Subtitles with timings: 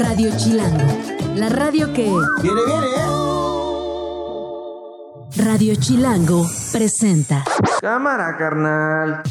[0.00, 0.86] Radio Chilango,
[1.36, 2.04] la radio que...
[2.04, 3.04] Viene, viene, ¿eh?
[5.44, 7.44] Radio Chilango presenta.
[7.82, 9.22] Cámara, carnal.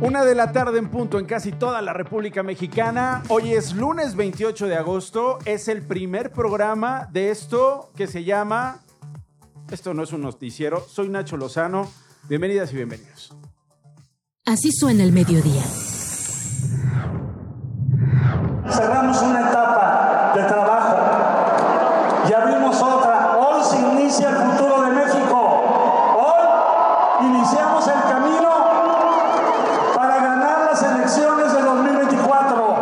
[0.00, 3.24] Una de la tarde en punto en casi toda la República Mexicana.
[3.28, 5.40] Hoy es lunes 28 de agosto.
[5.46, 8.84] Es el primer programa de esto que se llama...
[9.72, 10.80] Esto no es un noticiero.
[10.88, 11.90] Soy Nacho Lozano.
[12.28, 13.34] Bienvenidas y bienvenidos.
[14.46, 15.64] Así suena el mediodía.
[18.70, 20.96] Cerramos una etapa de trabajo
[22.28, 23.36] y abrimos otra.
[23.38, 25.62] Hoy se inicia el futuro de México.
[26.16, 28.50] Hoy iniciamos el camino
[29.94, 32.76] para ganar las elecciones de 2024.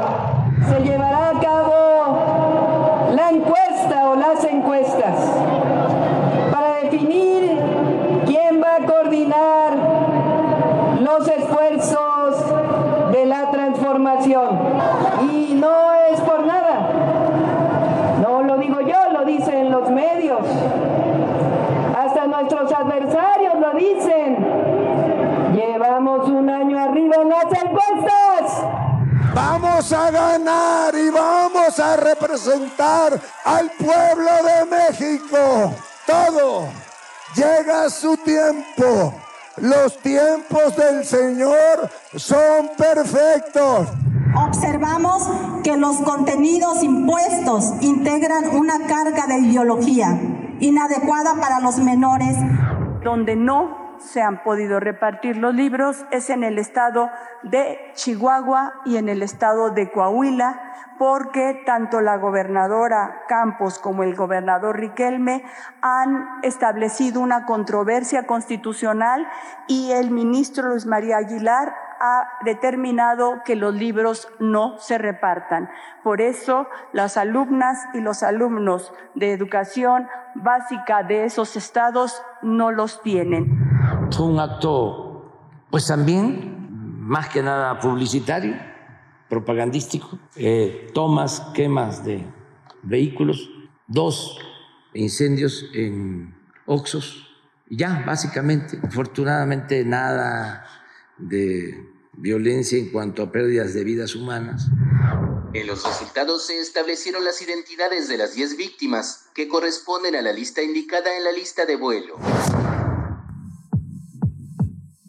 [0.68, 5.14] se llevará a cabo la encuesta o las encuestas
[6.52, 7.60] para definir
[8.26, 9.72] quién va a coordinar
[11.00, 12.44] los esfuerzos
[13.12, 14.58] de la transformación.
[15.30, 16.90] Y no es por nada,
[18.20, 20.40] no lo digo yo, lo dicen los medios,
[21.96, 24.36] hasta nuestros adversarios lo dicen.
[25.54, 28.64] Llevamos un año arriba en las encuestas.
[29.58, 35.72] Vamos a ganar y vamos a representar al pueblo de México.
[36.06, 36.68] Todo
[37.34, 39.14] llega a su tiempo.
[39.56, 43.88] Los tiempos del Señor son perfectos.
[44.34, 45.26] Observamos
[45.64, 50.20] que los contenidos impuestos integran una carga de ideología
[50.60, 52.36] inadecuada para los menores
[53.02, 57.10] donde no se han podido repartir los libros es en el estado
[57.42, 60.60] de Chihuahua y en el estado de Coahuila,
[60.98, 65.44] porque tanto la gobernadora Campos como el gobernador Riquelme
[65.82, 69.28] han establecido una controversia constitucional
[69.66, 75.68] y el ministro Luis María Aguilar ha determinado que los libros no se repartan.
[76.02, 83.02] Por eso las alumnas y los alumnos de educación básica de esos estados no los
[83.02, 84.08] tienen.
[84.10, 85.32] Fue un acto,
[85.70, 86.68] pues también,
[87.00, 88.56] más que nada publicitario,
[89.28, 92.24] propagandístico, eh, tomas, quemas de
[92.82, 93.50] vehículos,
[93.86, 94.38] dos
[94.94, 96.34] incendios en
[96.66, 97.26] Oxos,
[97.68, 100.64] ya, básicamente, afortunadamente nada
[101.18, 104.66] de violencia en cuanto a pérdidas de vidas humanas.
[105.52, 110.32] En los resultados se establecieron las identidades de las 10 víctimas, que corresponden a la
[110.32, 112.16] lista indicada en la lista de vuelo.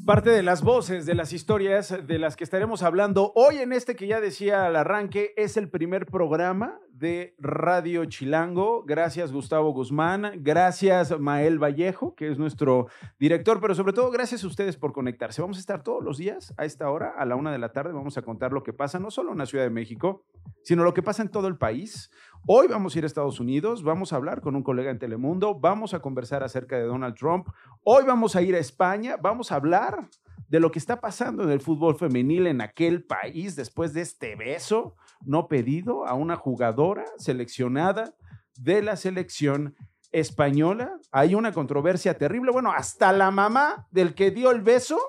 [0.06, 3.98] Parte de las voces, de las historias de las que estaremos hablando hoy en este
[3.98, 8.84] que ya decía al arranque, es el primer programa de Radio Chilango.
[8.84, 12.88] Gracias Gustavo Guzmán, gracias Mael Vallejo, que es nuestro
[13.20, 15.42] director, pero sobre todo gracias a ustedes por conectarse.
[15.42, 17.94] Vamos a estar todos los días a esta hora, a la una de la tarde,
[17.94, 20.24] vamos a contar lo que pasa no solo en la Ciudad de México,
[20.64, 22.12] sino lo que pasa en todo el país.
[22.48, 25.56] Hoy vamos a ir a Estados Unidos, vamos a hablar con un colega en Telemundo,
[25.60, 27.48] vamos a conversar acerca de Donald Trump.
[27.84, 30.08] Hoy vamos a ir a España, vamos a hablar
[30.48, 34.36] de lo que está pasando en el fútbol femenil en aquel país después de este
[34.36, 38.16] beso no pedido a una jugadora seleccionada
[38.58, 39.76] de la selección
[40.12, 41.00] española.
[41.12, 42.52] Hay una controversia terrible.
[42.52, 45.00] Bueno, hasta la mamá del que dio el beso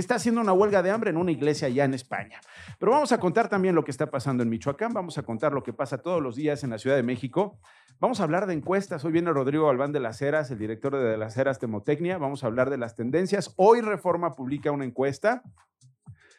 [0.00, 2.40] está haciendo una huelga de hambre en una iglesia allá en España.
[2.78, 5.62] Pero vamos a contar también lo que está pasando en Michoacán, vamos a contar lo
[5.62, 7.58] que pasa todos los días en la Ciudad de México.
[8.00, 9.04] Vamos a hablar de encuestas.
[9.04, 12.18] Hoy viene Rodrigo Albán de las Heras, el director de las Heras Temotecnia.
[12.18, 13.52] Vamos a hablar de las tendencias.
[13.56, 15.44] Hoy Reforma publica una encuesta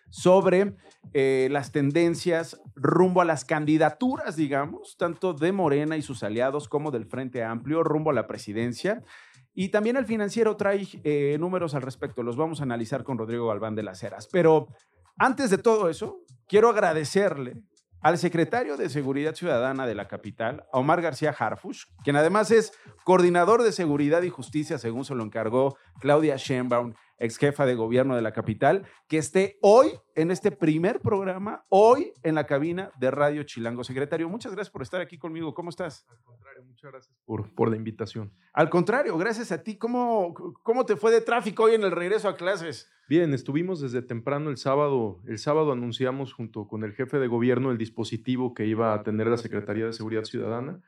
[0.10, 0.76] sobre
[1.14, 6.92] eh, las tendencias rumbo a las candidaturas, digamos, tanto de Morena y sus aliados como
[6.92, 9.02] del Frente Amplio, rumbo a la presidencia.
[9.54, 13.48] Y también el financiero trae eh, números al respecto, los vamos a analizar con Rodrigo
[13.48, 14.28] Galván de las Heras.
[14.32, 14.68] Pero
[15.18, 17.64] antes de todo eso, quiero agradecerle
[18.02, 22.74] al secretario de Seguridad Ciudadana de la capital, Omar García Harfush, quien además es
[23.06, 28.16] coordinador de Seguridad y Justicia, según se lo encargó Claudia Sheinbaum, ex jefa de gobierno
[28.16, 33.12] de la capital, que esté hoy en este primer programa, hoy en la cabina de
[33.12, 33.84] Radio Chilango.
[33.84, 35.54] Secretario, muchas gracias por estar aquí conmigo.
[35.54, 36.06] ¿Cómo estás?
[36.10, 38.32] Al contrario, muchas gracias por, por la invitación.
[38.54, 39.78] Al contrario, gracias a ti.
[39.78, 40.34] ¿Cómo,
[40.64, 42.90] ¿Cómo te fue de tráfico hoy en el regreso a clases?
[43.08, 45.22] Bien, estuvimos desde temprano el sábado.
[45.28, 49.28] El sábado anunciamos junto con el jefe de gobierno el dispositivo que iba a tener
[49.28, 50.82] la Secretaría de Seguridad Ciudadana.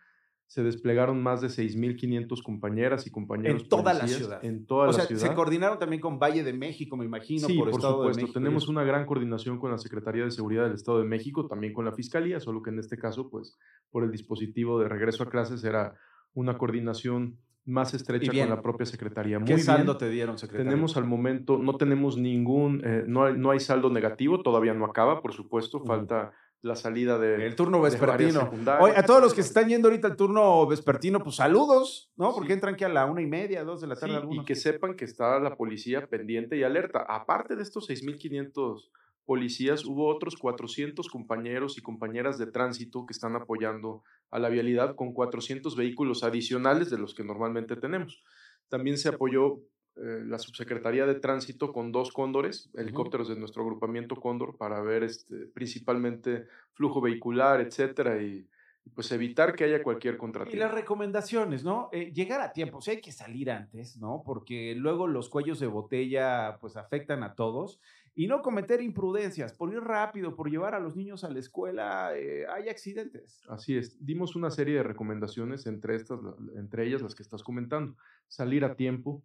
[0.47, 3.63] Se desplegaron más de 6.500 compañeras y compañeros.
[3.63, 4.45] En toda la ciudad.
[4.45, 5.21] En toda o la sea, ciudad.
[5.21, 8.21] se coordinaron también con Valle de México, me imagino, Sí, por, por, Estado de supuesto.
[8.21, 8.39] México.
[8.39, 11.83] Tenemos una gran coordinación con la Secretaría de Seguridad del Estado de México, también con
[11.83, 13.57] la Fiscalía, solo que en este caso, pues,
[13.89, 15.95] por el dispositivo de regreso a clases era
[16.33, 18.47] una coordinación más estrecha bien.
[18.47, 19.39] con la propia Secretaría.
[19.39, 19.65] Muy ¿Qué bien.
[19.65, 20.69] saldo te dieron, secretario?
[20.69, 24.85] Tenemos al momento, no tenemos ningún, eh, no, hay, no hay saldo negativo, todavía no
[24.85, 26.31] acaba, por supuesto, falta
[26.65, 27.45] la salida de...
[27.45, 28.77] El turno de varias vespertino.
[28.81, 32.33] Oye, a todos los que se están yendo ahorita al turno vespertino, pues saludos, ¿no?
[32.33, 34.43] Porque entran aquí a la una y media, dos de la tarde Sí, algunos.
[34.43, 37.05] y que sepan que está la policía pendiente y alerta.
[37.07, 38.89] Aparte de estos 6.500
[39.25, 44.95] policías, hubo otros 400 compañeros y compañeras de tránsito que están apoyando a la vialidad
[44.95, 48.23] con 400 vehículos adicionales de los que normalmente tenemos.
[48.69, 49.59] También se apoyó
[49.97, 55.03] eh, la subsecretaría de tránsito con dos cóndores, helicópteros de nuestro agrupamiento Cóndor, para ver
[55.03, 58.47] este, principalmente flujo vehicular, etcétera, y,
[58.83, 60.55] y pues evitar que haya cualquier Y contratiempo.
[60.57, 61.89] las recomendaciones, ¿no?
[61.91, 64.21] Eh, llegar a tiempo, o sea, hay que salir antes, ¿no?
[64.23, 67.79] Porque luego los cuellos de botella, pues, afectan a todos.
[68.17, 72.17] Y no cometer imprudencias, por ir rápido, por llevar a los niños a la escuela,
[72.17, 73.41] eh, hay accidentes.
[73.49, 76.19] Así es, dimos una serie de recomendaciones, entre, estas,
[76.55, 77.97] entre ellas las que estás comentando.
[78.29, 79.21] Salir a tiempo,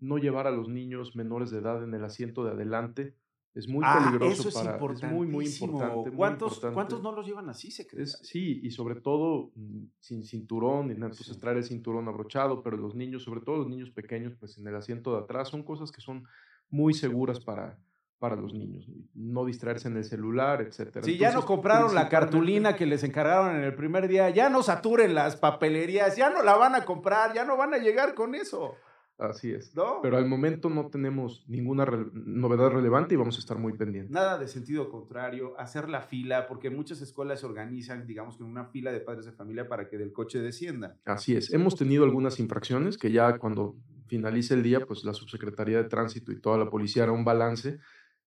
[0.00, 3.14] no llevar a los niños menores de edad en el asiento de adelante,
[3.54, 4.78] es muy Ah, peligroso eso es para...
[5.12, 5.72] muy, muy importantísimo.
[5.72, 6.08] importante.
[6.10, 6.74] muy ¿Cuántos, importante.
[6.74, 8.04] ¿Cuántos no los llevan así, secretario?
[8.04, 12.62] Es- sí, y sobre todo mm, sin cinturón, y nada, entonces traer el cinturón abrochado,
[12.62, 15.62] pero los niños, sobre todo los niños pequeños, pues en el asiento de atrás, son
[15.62, 16.24] cosas que son
[16.70, 17.78] muy seguras para,
[18.22, 18.86] para los niños.
[19.14, 21.04] No distraerse en el celular, etcétera.
[21.04, 24.62] Si ya no compraron la cartulina que les encargaron en el primer día, ya no
[24.62, 28.36] saturen las papelerías, ya no la van a comprar, ya no van a llegar con
[28.36, 28.76] eso.
[29.18, 29.74] Así es.
[29.74, 29.98] ¿No?
[30.02, 34.12] Pero al momento no tenemos ninguna re- novedad relevante y vamos a estar muy pendientes.
[34.12, 38.66] Nada de sentido contrario, hacer la fila, porque muchas escuelas se organizan, digamos, con una
[38.66, 40.94] fila de padres de familia para que del coche desciendan.
[41.04, 41.52] Así es.
[41.52, 43.74] Hemos tenido algunas infracciones que ya cuando
[44.06, 47.78] finalice el día, pues la subsecretaría de tránsito y toda la policía hará un balance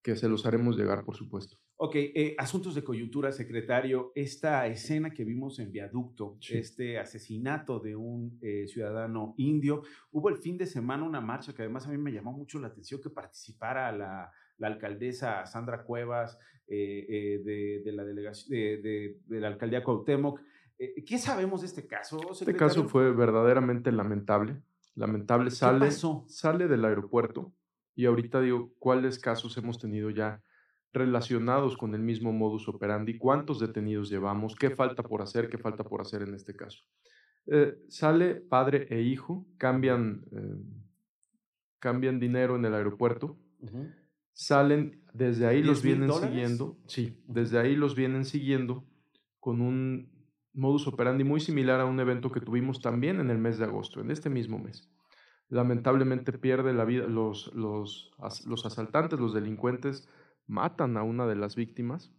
[0.06, 1.58] que se los haremos llegar, por supuesto.
[1.78, 4.12] Ok, eh, asuntos de coyuntura, secretario.
[4.14, 6.60] Esta escena que vimos en Viaducto, Sí.
[6.60, 9.82] este asesinato de un eh, ciudadano indio,
[10.12, 12.68] hubo el fin de semana una marcha que además a mí me llamó mucho la
[12.68, 16.38] atención que participara la, la alcaldesa Sandra Cuevas
[16.68, 20.40] eh, de, de la delegación de, de- de la alcaldía Cuauhtémoc.
[20.78, 24.62] ¿Qué sabemos de este caso, Este caso fue verdaderamente lamentable.
[24.94, 26.26] Lamentable sale, pasó?
[26.28, 27.54] sale del aeropuerto
[27.96, 30.44] y ahorita digo cuáles casos hemos tenido ya
[30.92, 35.84] relacionados con el mismo modus operandi, cuántos detenidos llevamos, qué falta por hacer, qué falta
[35.84, 36.84] por hacer en este caso.
[37.48, 40.56] Eh, sale padre e hijo, cambian, eh,
[41.80, 43.38] cambian dinero en el aeropuerto,
[44.32, 46.30] salen, desde ahí los ¿10,000 vienen dólares?
[46.30, 48.86] siguiendo, sí, desde ahí los vienen siguiendo
[49.40, 50.10] con un
[50.54, 54.00] modus operandi muy similar a un evento que tuvimos también en el mes de agosto,
[54.02, 54.90] en este mismo mes.
[55.50, 58.12] Lamentablemente pierde la vida, los, los,
[58.46, 60.08] los asaltantes, los delincuentes
[60.48, 62.12] matan a una de las víctimas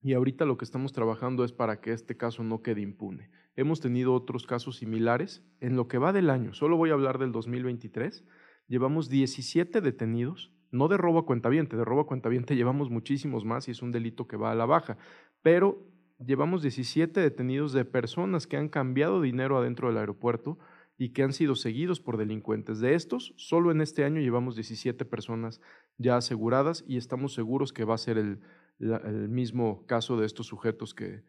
[0.00, 3.30] y ahorita lo que estamos trabajando es para que este caso no quede impune.
[3.56, 7.18] Hemos tenido otros casos similares en lo que va del año, solo voy a hablar
[7.18, 8.24] del 2023,
[8.68, 13.68] llevamos 17 detenidos, no de robo a cuentaviente, de robo a cuentaviente llevamos muchísimos más
[13.68, 14.96] y es un delito que va a la baja,
[15.42, 15.82] pero
[16.24, 20.58] llevamos 17 detenidos de personas que han cambiado dinero adentro del aeropuerto
[20.98, 22.80] y que han sido seguidos por delincuentes.
[22.80, 25.60] De estos, solo en este año llevamos 17 personas
[25.96, 28.40] ya aseguradas y estamos seguros que va a ser el,
[28.78, 31.22] la- el mismo caso de estos sujetos que,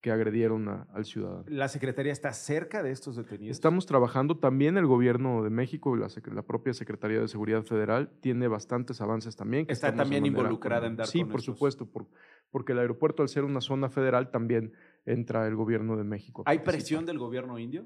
[0.00, 1.44] que agredieron a- al ciudadano.
[1.48, 3.56] ¿La Secretaría está cerca de estos detenidos?
[3.56, 6.08] Estamos trabajando también el gobierno de México, la,
[6.44, 9.66] propia Secretaría de Seguridad Federal tiene bastantes avances también.
[9.66, 11.56] que Está también involucrada en dar Sí, con por estos.
[11.56, 12.06] supuesto, por-
[12.52, 14.72] porque el aeropuerto al ser una zona federal también
[15.04, 16.44] entra el gobierno de México.
[16.46, 17.84] ¿Hay presión del gobierno indio?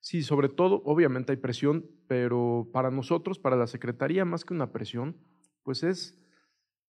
[0.00, 4.72] Sí, sobre todo, obviamente hay presión, pero para nosotros, para la Secretaría, más que una
[4.72, 5.16] presión,
[5.62, 6.18] pues es,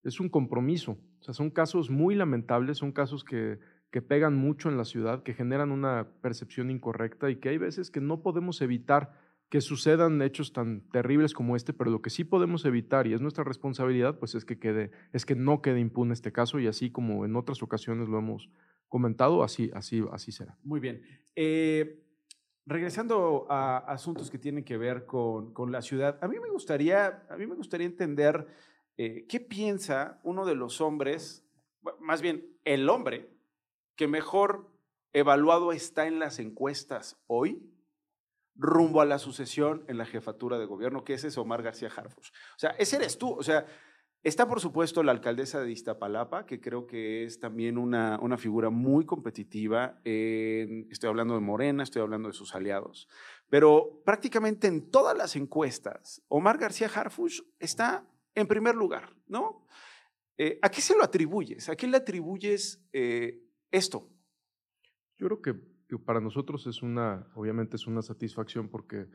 [0.04, 0.98] es un compromiso.
[1.20, 3.60] O sea, son casos muy lamentables, son casos que,
[3.92, 7.92] que pegan mucho en la ciudad, que generan una percepción incorrecta y que hay veces
[7.92, 9.14] que no podemos evitar
[9.50, 13.20] que sucedan hechos tan terribles como este, pero lo que sí podemos evitar y es
[13.20, 16.90] nuestra responsabilidad, pues es que quede, es que no quede impune este caso y así
[16.90, 18.50] como en otras ocasiones lo hemos
[18.88, 20.58] comentado, así, así, así será.
[20.64, 21.02] Muy bien.
[21.36, 22.02] Eh,
[22.66, 27.26] regresando a asuntos que tienen que ver con, con la ciudad, a mí me gustaría,
[27.30, 28.48] a mí me gustaría entender
[28.98, 31.46] eh, qué piensa uno de los hombres,
[32.00, 33.30] más bien el hombre,
[33.96, 34.72] que mejor
[35.14, 37.68] evaluado está en las encuestas hoy
[38.56, 42.30] rumbo a la sucesión en la jefatura de gobierno, que ese es Omar García Harfuch.
[42.30, 43.34] O sea, ese eres tú.
[43.34, 43.66] O sea,
[44.24, 48.70] Está, por supuesto, la alcaldesa de Iztapalapa, que creo que es también una, una figura
[48.70, 50.00] muy competitiva.
[50.04, 53.08] estoy hablando de Morena, estoy hablando de sus aliados.
[53.50, 59.66] Pero prácticamente en todas las encuestas, Omar García Harfuch está en primer lugar, ¿no?
[60.38, 61.68] Eh, ¿A qué se lo atribuyes?
[61.70, 64.08] ¿A qué le atribuyes eh, esto?
[65.18, 65.56] Yo creo que
[66.06, 69.08] para nosotros es una, obviamente es una satisfacción porque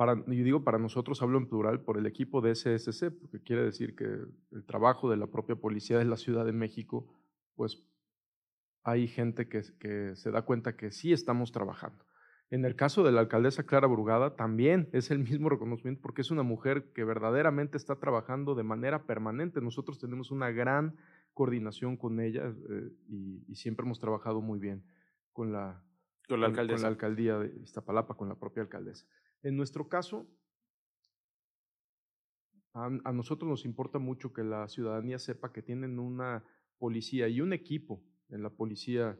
[0.00, 3.64] para, y digo para nosotros, hablo en plural, por el equipo de SSC, porque quiere
[3.64, 4.06] decir que
[4.50, 7.06] el trabajo de la propia policía de la Ciudad de México,
[7.54, 7.86] pues
[8.82, 12.02] hay gente que, que se da cuenta que sí estamos trabajando.
[12.48, 16.30] En el caso de la alcaldesa Clara Brugada, también es el mismo reconocimiento porque es
[16.30, 19.60] una mujer que verdaderamente está trabajando de manera permanente.
[19.60, 20.96] Nosotros tenemos una gran
[21.34, 24.82] coordinación con ella eh, y, y, siempre hemos trabajado muy bien
[25.34, 25.84] con la,
[26.26, 29.04] con la, con la alcaldía de Iztapalapa, con la propia alcaldesa.
[29.42, 30.26] En nuestro caso,
[32.74, 36.44] a, nosotros nos importa mucho que la ciudadanía sepa que tienen una
[36.78, 39.18] policía y un equipo en la policía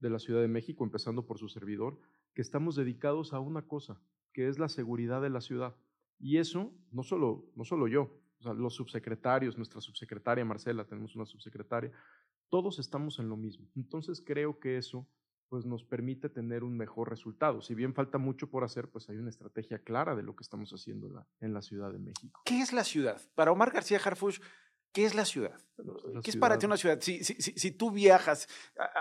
[0.00, 1.98] de la Ciudad de México, empezando por su servidor,
[2.34, 4.00] que estamos dedicados a una cosa,
[4.32, 5.76] que es la seguridad de la ciudad.
[6.18, 11.92] Y eso, no solo, no solo yo, los subsecretarios, nuestra subsecretaria Marcela, tenemos una subsecretaria,
[12.48, 13.68] todos estamos en lo mismo.
[13.76, 15.06] Entonces creo que eso
[15.50, 17.60] pues nos permite tener un mejor resultado.
[17.60, 20.70] Si bien falta mucho por hacer, pues hay una estrategia clara de lo que estamos
[20.70, 22.40] haciendo en la, en la Ciudad de México.
[22.44, 23.20] ¿Qué es la ciudad?
[23.34, 24.38] Para Omar García Harfush,
[24.92, 25.56] ¿Qué es la ciudad?
[25.76, 27.00] La ¿Qué es para ti una ciudad?
[27.00, 28.48] Si, si, si, si, tú viajas,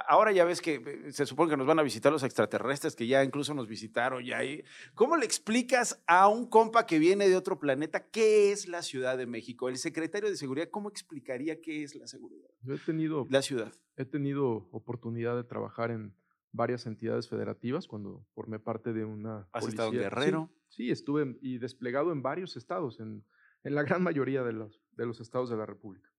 [0.08, 3.08] ahora ya ves que eh, se supone que nos van a visitar los extraterrestres, que
[3.08, 4.64] ya incluso nos visitaron, ya hay.
[4.94, 9.18] ¿Cómo le explicas a un compa que viene de otro planeta qué es la Ciudad
[9.18, 9.68] de México?
[9.68, 12.50] El secretario de Seguridad, ¿cómo explicaría qué es la seguridad?
[12.62, 13.74] Yo he tenido, la ciudad.
[13.98, 16.14] He tenido oportunidad de trabajar en
[16.52, 19.70] varias entidades federativas cuando formé parte de una ¿Has policía.
[19.70, 20.50] estado en Guerrero?
[20.68, 23.26] Sí, sí estuve y desplegado en varios estados, en,
[23.64, 26.10] en la gran mayoría de los, de los estados de la República.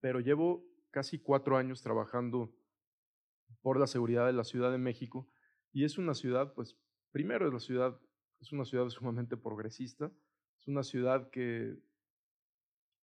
[0.00, 2.54] Pero llevo casi cuatro años trabajando
[3.62, 5.28] por la seguridad de la Ciudad de México
[5.72, 6.76] y es una ciudad, pues,
[7.10, 8.00] primero es la ciudad,
[8.40, 10.12] es una ciudad sumamente progresista,
[10.60, 11.78] es una ciudad que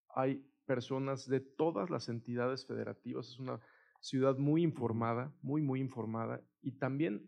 [0.10, 3.60] hay personas de todas las entidades federativas, es una
[4.00, 7.28] ciudad muy informada, muy, muy informada y también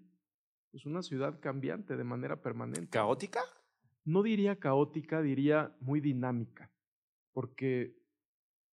[0.74, 2.90] es una ciudad cambiante de manera permanente.
[2.90, 3.42] ¿Caótica?
[4.04, 6.72] No diría caótica, diría muy dinámica,
[7.34, 7.96] porque,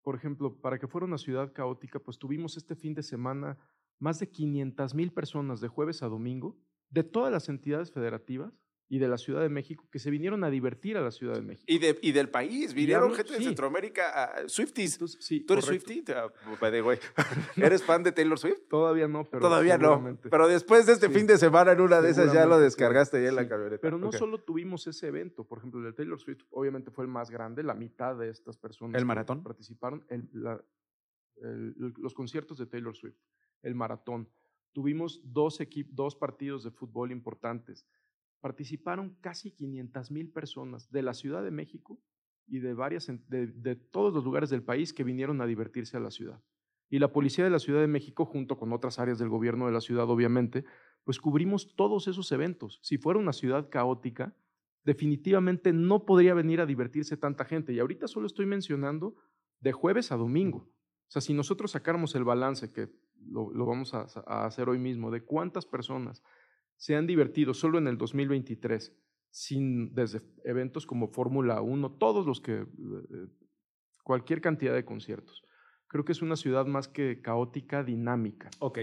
[0.02, 3.58] por ejemplo, para que fuera una ciudad caótica, pues tuvimos este fin de semana
[3.98, 6.56] más de 500 mil personas de jueves a domingo
[6.88, 8.52] de todas las entidades federativas
[8.90, 11.42] y de la Ciudad de México que se vinieron a divertir a la Ciudad de
[11.42, 11.64] México.
[11.68, 13.44] Y, de, y del país, vinieron gente de sí.
[13.44, 14.94] Centroamérica, a Swifties.
[14.94, 15.92] Entonces, sí, ¿Tú eres correcto.
[15.92, 16.14] Swiftie?
[16.14, 16.30] Ah,
[16.70, 16.98] the way.
[17.56, 18.62] ¿Eres fan de Taylor Swift?
[18.70, 20.18] Todavía no, pero Todavía no.
[20.22, 21.12] Pero después de este Sí.
[21.14, 23.80] fin de semana, en una de esas ya lo descargaste ya en la camioneta.
[23.82, 24.16] Pero no Ok.
[24.16, 27.62] solo tuvimos ese evento, por ejemplo, el de Taylor Swift obviamente fue el más grande,
[27.62, 29.42] la mitad de estas personas ¿El que maratón?
[29.42, 30.64] participaron, el- la-
[31.42, 33.16] el- los conciertos de Taylor Swift,
[33.62, 34.28] el maratón.
[34.72, 37.86] Tuvimos dos, equip- dos partidos de fútbol importantes.
[38.40, 42.00] Participaron casi 500 mil personas de la Ciudad de México
[42.46, 46.10] y de, varias, de, todos los lugares del país que vinieron a divertirse a la
[46.10, 46.42] ciudad.
[46.88, 49.72] Y la Policía de la Ciudad de México, junto con otras áreas del gobierno de
[49.72, 50.64] la ciudad, obviamente,
[51.04, 52.80] pues cubrimos todos esos eventos.
[52.82, 54.34] Si fuera una ciudad caótica,
[54.84, 57.74] definitivamente no podría venir a divertirse tanta gente.
[57.74, 59.16] Y ahorita solo estoy mencionando
[59.60, 60.70] de jueves a domingo.
[61.08, 62.88] O sea, si nosotros sacáramos el balance, que
[63.26, 64.02] lo, vamos a
[64.46, 66.22] hacer hoy mismo, de cuántas personas
[66.78, 68.96] se han divertido solo en el 2023,
[69.30, 72.66] sin, desde eventos como Fórmula 1, todos los que, eh,
[74.04, 75.42] cualquier cantidad de conciertos.
[75.88, 78.48] Creo que es una ciudad más que caótica, dinámica.
[78.60, 78.78] Ok.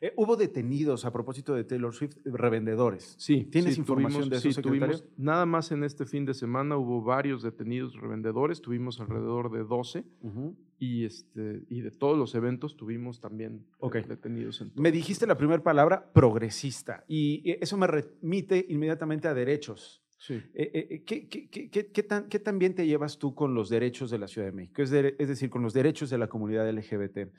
[0.00, 3.14] Eh, hubo detenidos a propósito de Taylor Swift, revendedores.
[3.18, 4.96] Sí, ¿Tienes sí, información tuvimos- de eso, sí, secretario?
[4.98, 9.64] tuvimos- nada más en este fin de semana hubo varios detenidos revendedores, tuvimos alrededor de
[9.64, 10.56] 12 Ujú.
[10.78, 14.60] y, este, y de todos los eventos tuvimos también eh, detenidos.
[14.60, 20.02] En Me dijiste la primera palabra, progresista, y eso me remite inmediatamente a derechos.
[20.20, 20.34] Sí.
[20.52, 23.54] Eh, eh, ¿qué, qué- qué- qué- qué tan, qué tan bien te llevas tú con
[23.54, 24.82] los derechos de la Ciudad de México?
[24.82, 27.30] Es, de- es decir, con los derechos de la comunidad LGBT.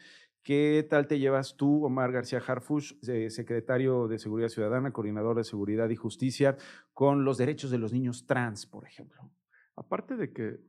[0.43, 5.43] ¿Qué tal te llevas tú, Omar García Harfush, eh, secretario de Seguridad Ciudadana, coordinador de
[5.43, 6.58] Seguridad y Justicia,
[6.93, 9.31] con los derechos de los niños trans, por ejemplo?
[9.75, 10.60] Aparte de que,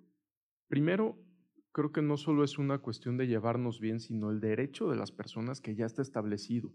[0.67, 1.19] primero,
[1.73, 5.12] creo que no solo es una cuestión de llevarnos bien, sino el derecho de las
[5.12, 6.73] personas que ya está establecido.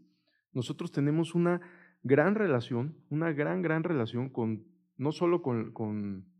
[0.54, 1.60] Nosotros tenemos una
[2.02, 6.32] gran relación, una gran, gran relación con, no solo con, con,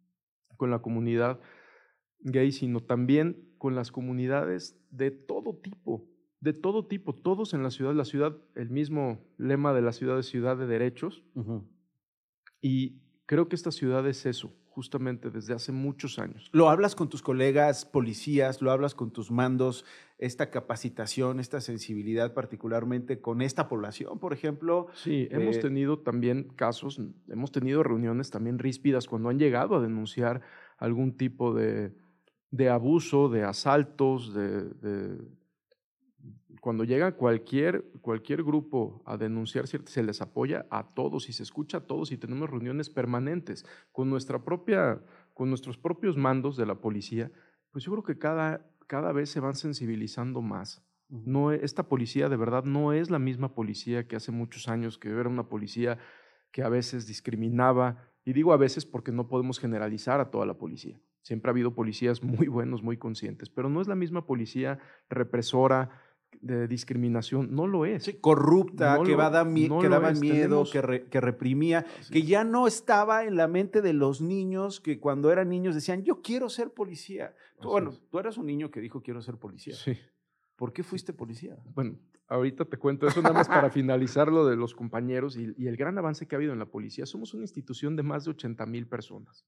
[0.56, 1.42] con la comunidad
[2.20, 6.08] gay, sino también con las comunidades de todo tipo,
[6.46, 7.94] de todo tipo, todos en la ciudad.
[7.96, 11.24] La ciudad, el mismo lema de la ciudad es ciudad de derechos,
[12.62, 16.50] y creo que esta ciudad es eso, justamente desde hace muchos años.
[16.54, 18.62] ¿Lo hablas con tus colegas policías?
[18.62, 19.86] ¿Lo hablas con tus mandos?
[20.20, 24.88] Esta capacitación, esta sensibilidad particularmente con esta población, por ejemplo.
[24.94, 29.82] Sí, hemos Eh, tenido también casos, hemos tenido reuniones también ríspidas cuando han llegado a
[29.82, 30.42] denunciar
[30.78, 31.92] algún tipo de,
[32.52, 35.18] de abuso, de asaltos, de, de,
[36.66, 41.78] Cuando llega cualquier, cualquier grupo a denunciar, se les apoya a todos y se escucha
[41.78, 45.00] a todos y tenemos reuniones permanentes con, nuestra propia,
[45.36, 47.32] con nuestros propios mandos de la policía.
[47.70, 50.84] Pues yo creo que cada, cada vez se van sensibilizando más.
[51.08, 54.98] No, e, esta policía de verdad no es la misma policía que hace muchos años,
[54.98, 56.00] que era una policía
[56.52, 60.58] que a veces discriminaba, y digo a veces porque no podemos generalizar a toda la
[60.58, 61.00] policía.
[61.22, 64.80] Siempre ha habido policías muy buenos, muy conscientes, pero no es la misma policía
[65.10, 65.92] represora,
[66.42, 68.16] de discriminación, no lo es.
[68.22, 73.36] corrupta, que, va da que daba miedo, que, que, reprimía, que ya no estaba en
[73.36, 77.34] la mente de los niños que cuando eran niños decían, yo quiero ser policía.
[77.62, 79.76] bueno, tú eras un niño que dijo, quiero ser policía.
[79.76, 79.98] Sí.
[80.56, 81.58] ¿Por qué fuiste policía?
[81.74, 85.68] Bueno, ahorita te cuento eso nada más para finalizar lo de los compañeros y, y,
[85.68, 87.06] el gran avance que ha habido en la policía.
[87.06, 89.46] Somos una institución de más de 80 mil personas.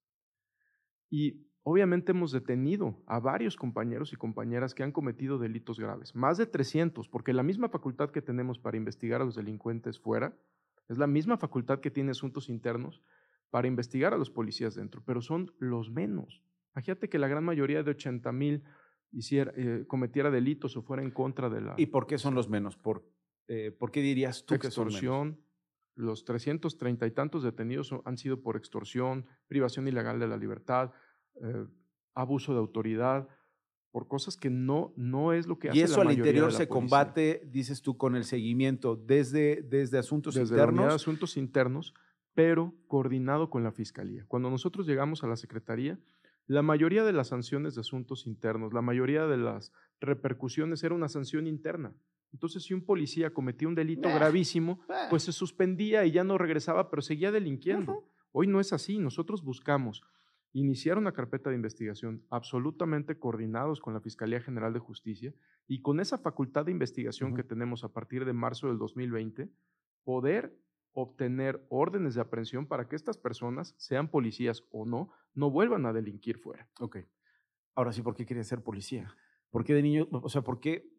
[1.10, 6.38] Y obviamente hemos detenido a varios compañeros y compañeras que han cometido delitos graves, más
[6.38, 10.34] de 300, porque la misma facultad que tenemos para investigar a los delincuentes fuera
[10.88, 13.02] es la misma facultad que tiene asuntos internos
[13.50, 16.42] para investigar a los policías dentro, pero son los menos.
[16.74, 18.64] Imagínate que la gran mayoría de 80 mil
[19.12, 21.76] eh, cometiera delitos o fuera en contra de la...
[21.76, 22.78] ¿Y por qué son los menos?
[22.78, 23.04] ¿Por,
[23.50, 25.38] eh, ¿por qué dirías tú que son
[25.96, 30.94] Los 330 y tantos detenidos han sido por extorsión, privación ilegal de la libertad,
[31.42, 31.66] eh,
[32.14, 33.28] abuso de autoridad,
[33.92, 37.42] por cosas que no, no es lo que hace Y eso al interior se combate,
[37.48, 40.86] dices tú, con el seguimiento desde, desde asuntos desde internos.
[40.86, 41.94] Desde asuntos internos,
[42.34, 44.26] pero coordinado con la fiscalía.
[44.28, 46.00] Cuando nosotros llegamos a la secretaría,
[46.46, 51.10] la mayoría de las sanciones de asuntos internos, la mayoría de las repercusiones era una
[51.10, 51.94] sanción interna.
[52.32, 54.80] Entonces, si un policía cometía un delito gravísimo,
[55.10, 58.06] pues se suspendía y ya no regresaba, pero seguía delinquiendo.
[58.32, 59.00] Hoy no es así.
[59.00, 60.04] Nosotros buscamos
[60.54, 65.34] iniciar una carpeta de investigación absolutamente coordinados con la Fiscalía General de Justicia
[65.68, 69.50] y con esa facultad de investigación que tenemos a partir de marzo del 2020,
[70.04, 70.58] poder
[70.94, 75.94] obtener órdenes de aprehensión para que estas personas, sean policías o no, no vuelvan a
[75.94, 76.68] delinquir fuera.
[76.80, 76.98] Ok.
[77.76, 79.16] Ahora sí, ¿por qué querías ser policía?
[79.52, 80.92] ¿Por qué de niño, o sea, por qué,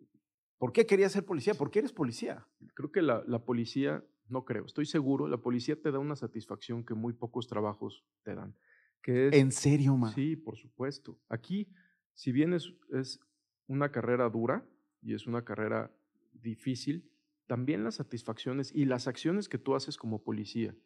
[0.58, 1.54] por qué querías ser policía?
[1.54, 2.46] ¿Por qué eres policía?
[2.74, 6.84] Creo que la, la policía, no creo, estoy seguro, la policía te da una satisfacción
[6.84, 8.54] que muy pocos trabajos te dan.
[9.02, 10.12] Que es, ¿En serio, ma?
[10.12, 11.18] Sí, por supuesto.
[11.28, 11.68] Aquí,
[12.14, 13.20] si bien es, es
[13.66, 14.66] una carrera dura
[15.00, 15.90] y es una carrera
[16.32, 17.10] difícil,
[17.46, 20.76] también las satisfacciones y las acciones que tú haces como policía.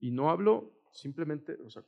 [0.00, 1.84] Y no hablo simplemente, o sea,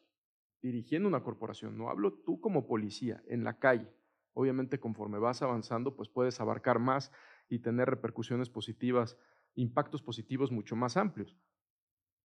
[0.63, 3.91] dirigiendo una corporación, no hablo tú como policía en la calle.
[4.35, 7.11] Obviamente conforme vas avanzando, pues puedes abarcar más
[7.49, 9.17] y tener repercusiones positivas,
[9.55, 11.37] impactos positivos mucho más amplios.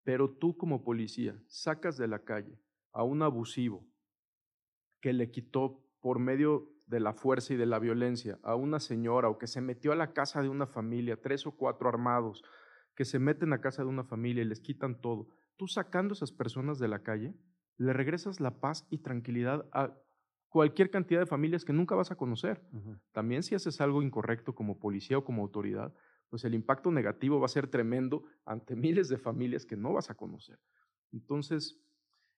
[0.04, 2.60] Pero tú como policía sacas de la calle
[2.96, 3.86] a un abusivo
[5.02, 9.30] que le quitó por medio de la fuerza y de la violencia a una señora
[9.30, 12.42] o que se metió a la casa de una familia, tres o cuatro armados,
[12.96, 15.28] que se meten a casa de una familia y les quitan todo,
[15.58, 17.36] tú sacando a esas personas de la calle,
[17.78, 19.94] le regresas la paz y tranquilidad a
[20.48, 22.64] cualquier cantidad de familias que nunca vas a conocer.
[23.12, 25.94] También si haces algo incorrecto como policía o como autoridad,
[26.30, 30.10] pues el impacto negativo va a ser tremendo ante miles de familias que no vas
[30.10, 30.60] a conocer.
[31.12, 31.85] Entonces,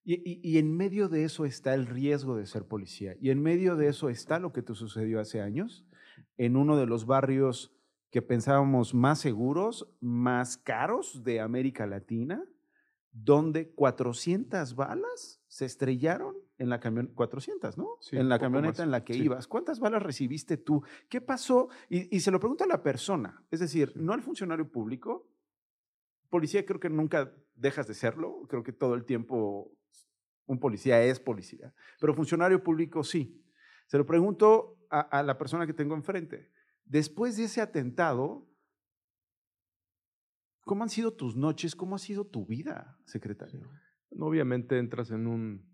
[0.10, 3.17] y, en medio de eso está el riesgo de ser policía.
[3.20, 5.86] Y en medio de eso está lo que te sucedió hace años,
[6.38, 7.74] en uno de los barrios
[8.10, 12.41] que pensábamos más seguros, más caros de América Latina,
[13.12, 17.98] donde 400 balas se estrellaron en la camioneta, 400, ¿no?
[18.13, 19.46] en la camioneta en la que ibas.
[19.46, 20.84] ¿Cuántas balas recibiste tú?
[21.10, 21.67] ¿Qué pasó?
[21.89, 25.28] Y, se lo pregunta a la persona, es decir, no al funcionario público.
[26.30, 29.76] Policía creo que nunca dejas de serlo, creo que todo el tiempo
[30.47, 33.43] un policía es policía, pero funcionario público sí.
[33.86, 36.49] Se lo pregunto a, la persona que tengo enfrente.
[36.86, 38.49] Después de ese atentado,
[40.62, 41.75] ¿cómo han sido tus noches?
[41.75, 43.69] ¿Cómo ha sido tu vida, secretario?
[44.17, 45.69] Obviamente entras en un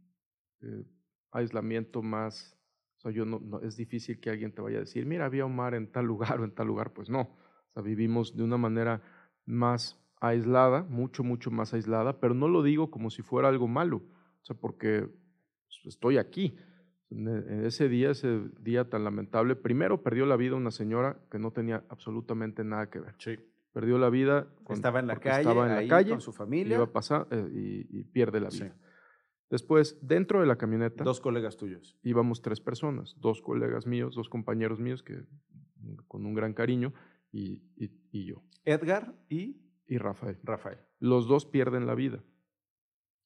[0.62, 0.84] eh,
[1.32, 2.58] aislamiento más,
[2.98, 5.56] o sea, yo no, es difícil que alguien te vaya a decir, mira, había un
[5.56, 7.22] mar en tal lugar o en tal lugar, pues no.
[7.22, 9.02] O sea, vivimos de una manera
[9.46, 14.04] más aislada, mucho, mucho más aislada, pero no lo digo como si fuera algo malo
[14.44, 16.56] o sea, porque pues, estoy aquí.
[17.10, 21.52] En ese día, ese día tan lamentable, primero perdió la vida una señora que no
[21.52, 23.14] tenía absolutamente nada que ver.
[23.20, 23.38] Sí.
[23.72, 24.48] Perdió la vida.
[24.70, 26.76] estaba en la calle, estaba en la calle, con su familia.
[26.76, 28.76] Iba a pasar eh, y, pierde la vida.
[29.50, 31.04] Después, dentro de la camioneta.
[31.04, 32.00] Dos colegas tuyos.
[32.02, 35.24] Íbamos tres personas, dos colegas míos, dos compañeros míos que
[36.08, 36.94] con un gran cariño
[37.32, 38.44] y, y yo.
[38.66, 39.62] Edgar y.
[39.86, 40.40] Y Rafael.
[40.44, 40.80] Rafael.
[40.98, 42.24] Los dos pierden la vida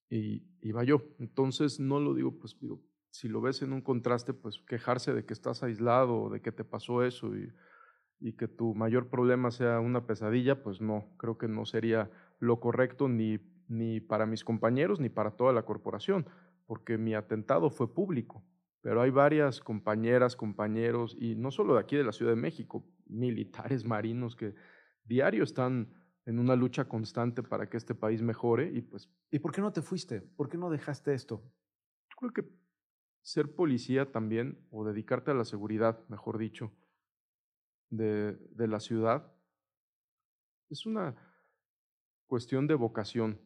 [0.09, 1.01] y iba yo.
[1.19, 5.25] Entonces no lo digo, pues digo, si lo ves en un contraste, pues quejarse de
[5.25, 7.35] que estás aislado de que te pasó eso.
[7.35, 7.51] Y
[8.19, 12.59] y que tu mayor problema sea una pesadilla, pues no, creo que no sería lo
[12.59, 16.27] correcto ni, ni para mis compañeros ni para toda la corporación,
[16.65, 18.43] porque mi atentado fue público,
[18.81, 22.85] pero hay varias compañeras, compañeros, y no solo de aquí de la Ciudad de México,
[23.05, 24.55] militares, marinos, que
[25.03, 25.93] diario están
[26.27, 29.09] en una lucha constante para que este país mejore y pues...
[29.31, 30.19] ¿Y por qué no te fuiste?
[30.19, 31.41] ¿Por qué no dejaste esto?
[32.17, 32.49] Creo que
[33.21, 36.73] ser policía también, o dedicarte a la seguridad, mejor dicho,
[37.89, 39.33] de, de la ciudad,
[40.69, 41.15] es una
[42.25, 43.39] cuestión de vocación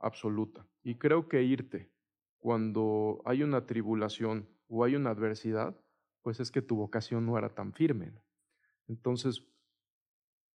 [0.00, 0.66] absoluta.
[0.82, 1.92] Y creo que irte
[2.38, 5.80] cuando hay una tribulación o hay una adversidad,
[6.22, 8.12] pues es que tu vocación no era tan firme.
[8.88, 9.51] Entonces,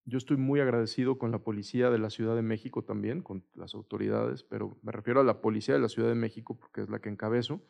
[0.07, 3.75] yo estoy muy agradecido con la policía de la Ciudad de México también, con las
[3.75, 6.99] autoridades, pero me refiero a la policía de la Ciudad de México porque es la
[6.99, 7.61] que encabezo,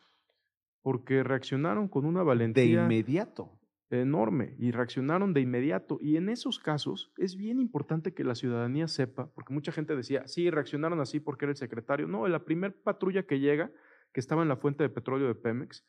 [0.80, 2.64] porque reaccionaron con una valentía.
[2.64, 3.58] De inmediato.
[3.90, 5.98] Enorme, y reaccionaron de inmediato.
[6.00, 10.28] Y en esos casos es bien importante que la ciudadanía sepa, porque mucha gente decía,
[10.28, 12.06] sí, reaccionaron así porque era el secretario.
[12.06, 13.72] No, la primer patrulla que llega,
[14.12, 15.84] que estaba en la fuente de petróleo de Pemex,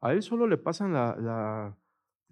[0.00, 1.78] a él solo le pasan la, la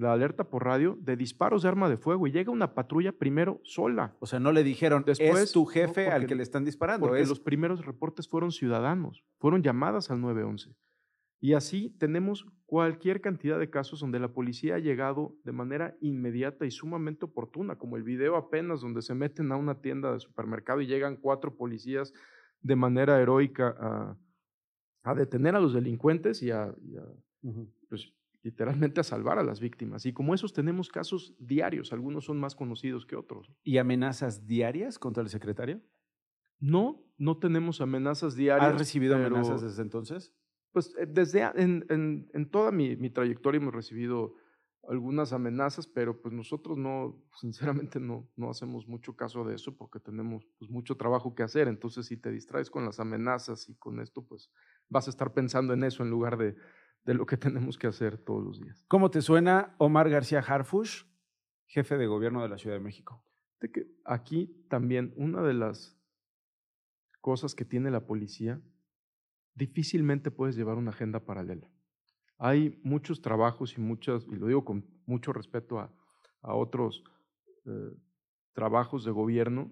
[0.00, 3.60] la alerta por radio de disparos de arma de fuego y llega una patrulla primero
[3.64, 4.16] sola.
[4.18, 7.08] O sea, no le dijeron, Después, es tu jefe al que le están disparando.
[7.08, 10.74] Porque los primeros reportes fueron ciudadanos, fueron llamadas al 911.
[11.42, 16.64] Y así tenemos cualquier cantidad de casos donde la policía ha llegado de manera inmediata
[16.64, 20.80] y sumamente oportuna, como el video apenas donde se meten a una tienda de supermercado
[20.80, 22.12] y llegan cuatro policías
[22.62, 24.16] de manera heroica a,
[25.02, 26.74] a detener a los delincuentes y a,
[27.88, 30.06] pues, literalmente a salvar a las víctimas.
[30.06, 33.52] Y como esos tenemos casos diarios, algunos son más conocidos que otros.
[33.62, 35.80] ¿Y amenazas diarias contra el secretario?
[36.58, 38.72] No, no tenemos amenazas diarias.
[38.72, 40.34] ¿Has recibido amenazas desde entonces?
[40.72, 44.34] Pues eh, desde en, en, en toda mi, mi, trayectoria hemos recibido
[44.88, 50.00] algunas amenazas, pero pues nosotros no, sinceramente no, no hacemos mucho caso de eso porque
[50.00, 51.68] tenemos pues, mucho trabajo que hacer.
[51.68, 54.50] Entonces, si te distraes con las amenazas y con esto, pues
[54.88, 56.56] vas a estar pensando en eso en lugar de,
[57.04, 58.84] de lo que tenemos que hacer todos los días.
[58.88, 61.04] ¿Cómo te suena Omar García Harfush,
[61.66, 63.22] jefe de gobierno de la Ciudad de México?
[63.60, 65.98] De que aquí también una de las
[67.20, 68.62] cosas que tiene la policía,
[69.54, 71.70] difícilmente puedes llevar una agenda paralela.
[72.38, 75.92] Hay muchos trabajos y muchas, y lo digo con mucho respeto a,
[76.40, 77.04] a otros
[77.66, 77.94] eh,
[78.54, 79.70] trabajos de gobierno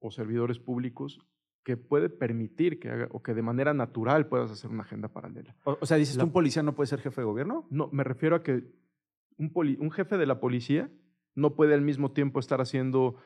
[0.00, 1.20] o servidores públicos
[1.64, 5.54] que puede permitir que haga, o que de manera natural puedas hacer una agenda paralela.
[5.64, 7.66] O, sea, dices, ¿un policía no puede ser jefe de gobierno?
[7.70, 8.64] No, me refiero a que
[9.36, 10.90] un, un jefe de la policía
[11.34, 13.16] no puede al mismo tiempo estar haciendo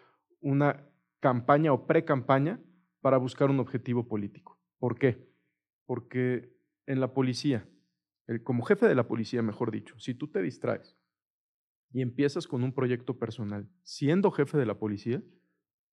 [0.41, 0.87] una
[1.21, 2.61] campaña o pre-campaña
[3.01, 4.61] para buscar un objetivo político.
[4.79, 5.33] ¿Por qué?
[5.87, 6.55] Porque
[6.87, 7.69] en la policía,
[8.27, 10.97] el, como jefe de la policía, mejor dicho, si tú te distraes
[11.91, 15.23] y empiezas con un proyecto personal, siendo jefe de la policía,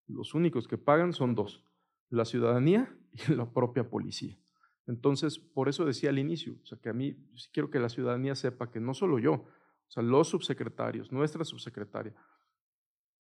[0.07, 1.63] los únicos que pagan son dos
[2.13, 4.37] la ciudadanía y la propia policía.
[4.85, 7.15] Entonces, por eso decía al inicio, o sea, que a mí
[7.51, 12.13] quiero que la ciudadanía sepa que no solo yo, o sea, los subsecretarios, nuestra subsecretaria,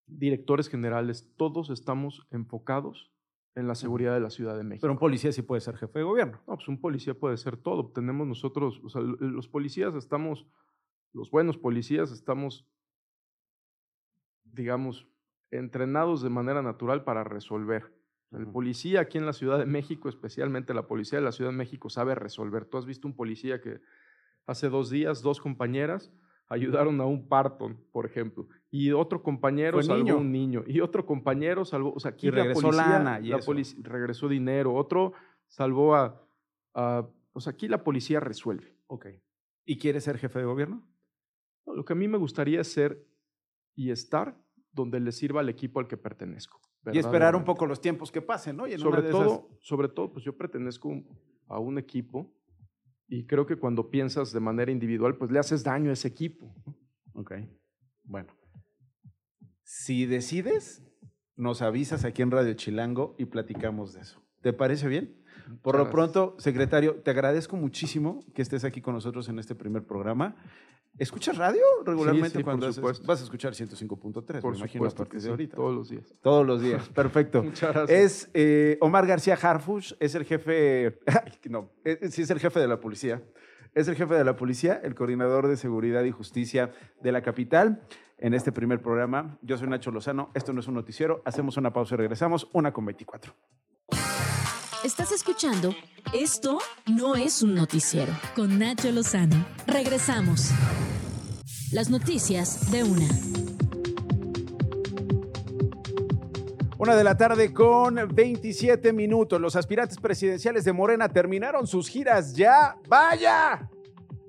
[0.05, 3.11] directores generales, todos estamos enfocados
[3.55, 4.81] en la seguridad de la Ciudad de México.
[4.81, 6.41] Pero un policía sí puede ser jefe de gobierno.
[6.47, 7.91] No, pues un policía puede ser todo.
[7.91, 10.47] Tenemos nosotros, o sea, los policías estamos,
[11.13, 12.67] los buenos policías estamos,
[14.43, 15.07] digamos,
[15.51, 18.02] entrenados de manera natural para resolver.
[18.33, 21.57] El policía aquí en la Ciudad de México, especialmente la policía de la Ciudad de
[21.57, 22.65] México, sabe resolver.
[22.65, 23.81] Tú has visto un policía que
[24.45, 26.11] hace dos días, dos compañeras
[26.49, 31.05] ayudaron a un parto, por ejemplo, y otro compañero salvó a un niño, y otro
[31.05, 35.13] compañero salvó, o sea, aquí la policía, la policía regresó dinero, otro
[35.47, 36.21] salvó a,
[36.73, 38.75] a, o sea, aquí la policía resuelve.
[38.87, 39.07] Ok.
[39.65, 40.87] ¿Y quieres ser jefe de gobierno?
[41.65, 43.07] lo que a mí me gustaría es ser
[43.73, 44.42] y estar
[44.73, 46.59] donde le sirva al equipo al que pertenezco.
[46.91, 48.67] Y esperar un poco los tiempos que pasen, ¿no?
[48.67, 51.01] Y sobre, todo, sobre todo, pues yo pertenezco
[51.47, 52.33] a un equipo
[53.07, 56.53] y creo que cuando piensas de manera individual, pues le haces daño a ese equipo.
[57.13, 57.33] Ok.
[58.03, 58.33] Bueno.
[59.63, 60.83] Si decides,
[61.35, 64.21] nos avisas aquí en Radio Chilango y platicamos de eso.
[64.41, 65.22] ¿Te parece bien?
[65.61, 69.83] Por lo pronto, secretario, te agradezco muchísimo que estés aquí con nosotros en este primer
[69.83, 70.35] programa.
[70.97, 74.41] ¿Escuchas radio regularmente sí, cuando por vas a escuchar 105.3?
[74.41, 75.55] Por me imagino a partir de ahorita.
[75.55, 76.19] Todos los días.
[76.21, 77.43] Todos los días, perfecto.
[77.43, 77.99] Muchas gracias.
[77.99, 80.99] Es eh, Omar García Harfush, es el jefe,
[81.49, 81.71] no,
[82.09, 83.23] sí es el jefe de la policía.
[83.73, 87.81] Es el jefe de la policía, el coordinador de seguridad y justicia de la capital.
[88.19, 90.29] En este primer programa, yo soy Nacho Lozano.
[90.35, 91.23] Esto no es un noticiero.
[91.25, 92.47] Hacemos una pausa y regresamos.
[92.53, 93.33] Una con 24.
[94.83, 95.73] Estás escuchando
[96.13, 99.45] Esto no es un noticiero con Nacho Lozano.
[99.65, 100.49] Regresamos.
[101.71, 103.07] Las noticias de una.
[106.77, 109.39] Una de la tarde con 27 minutos.
[109.39, 112.75] Los aspirantes presidenciales de Morena terminaron sus giras ya.
[112.89, 113.69] ¡Vaya!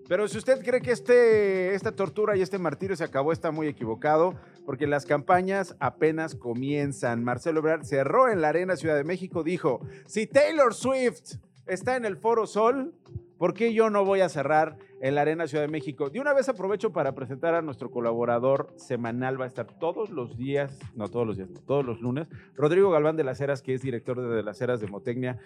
[0.08, 3.68] Pero si usted cree que este, esta tortura y este martirio se acabó, está muy
[3.68, 4.34] equivocado,
[4.66, 7.24] porque las campañas apenas comienzan.
[7.24, 11.36] Marcelo Ebrard cerró en la Arena Ciudad de México, dijo, si Taylor Swift
[11.66, 12.92] está en el Foro Sol,
[13.38, 16.10] ¿Por qué yo no voy a cerrar en la Arena Ciudad de México?
[16.10, 20.36] De una vez aprovecho para presentar a nuestro colaborador semanal, va a estar todos los
[20.36, 23.82] días, no todos los días, todos los lunes, Rodrigo Galván de las Heras, que es
[23.82, 25.38] director de las Heras de Motecnia.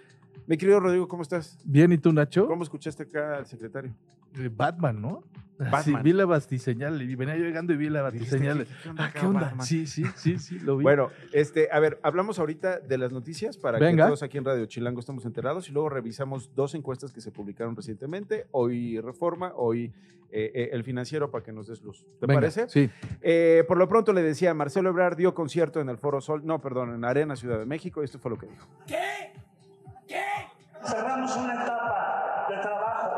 [0.47, 1.59] Mi querido Rodrigo, ¿cómo estás?
[1.65, 2.47] Bien, ¿y tú, Nacho?
[2.47, 3.95] ¿Cómo escuchaste acá al secretario?
[4.57, 5.25] Batman, ¿no?
[5.59, 5.83] Batman.
[5.83, 8.65] Sí, vi la bastiseñal y venía yo llegando y vi la bastiseñal.
[8.83, 9.41] ¿qué- onda Ah, ¿qué onda?
[9.41, 9.67] Batman?
[9.67, 10.85] Sí, sí, sí, sí, lo vi.
[10.85, 14.05] Bueno, este, a ver, hablamos ahorita de las noticias para Venga.
[14.05, 17.33] que todos aquí en Radio Chilango estemos enterados y luego revisamos dos encuestas que se
[17.33, 19.92] publicaron recientemente, hoy Reforma, hoy
[20.31, 22.05] eh, eh, El Financiero, para que nos des luz.
[22.20, 22.68] ¿Te Venga, parece?
[22.68, 22.90] Sí.
[23.22, 26.61] Eh, por lo pronto le decía, Marcelo Ebrard dio concierto en el Foro Sol, no,
[26.61, 28.66] perdón, en Arena Ciudad de México, y esto fue lo que dijo.
[30.85, 33.11] Cerramos una etapa de trabajo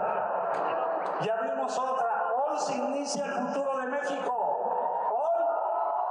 [1.24, 2.06] y abrimos otra.
[2.32, 4.32] Hoy se inicia el futuro de México.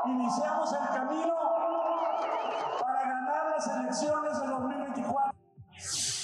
[0.06, 1.36] Hoy iniciamos el camino
[2.80, 6.19] para ganar las elecciones de 2024.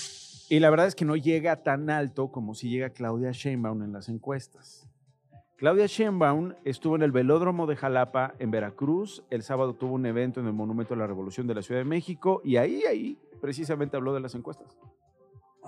[0.50, 3.94] Y la verdad es que no llega tan alto como si llega Claudia Sheinbaum en
[3.94, 4.88] las encuestas.
[5.58, 9.24] Claudia Sheinbaum estuvo en el Velódromo de Jalapa, en Veracruz.
[9.30, 11.86] El sábado tuvo un evento en el Monumento a la Revolución de la Ciudad de
[11.86, 14.78] México y ahí, ahí, precisamente habló de las encuestas.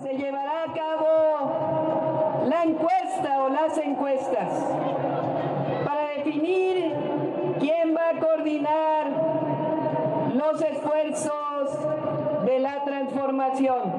[0.00, 4.52] Se llevará a cabo la encuesta o las encuestas
[5.84, 6.92] para definir
[7.58, 9.10] quién va a coordinar
[10.34, 11.97] los esfuerzos
[12.48, 13.92] de la transformación.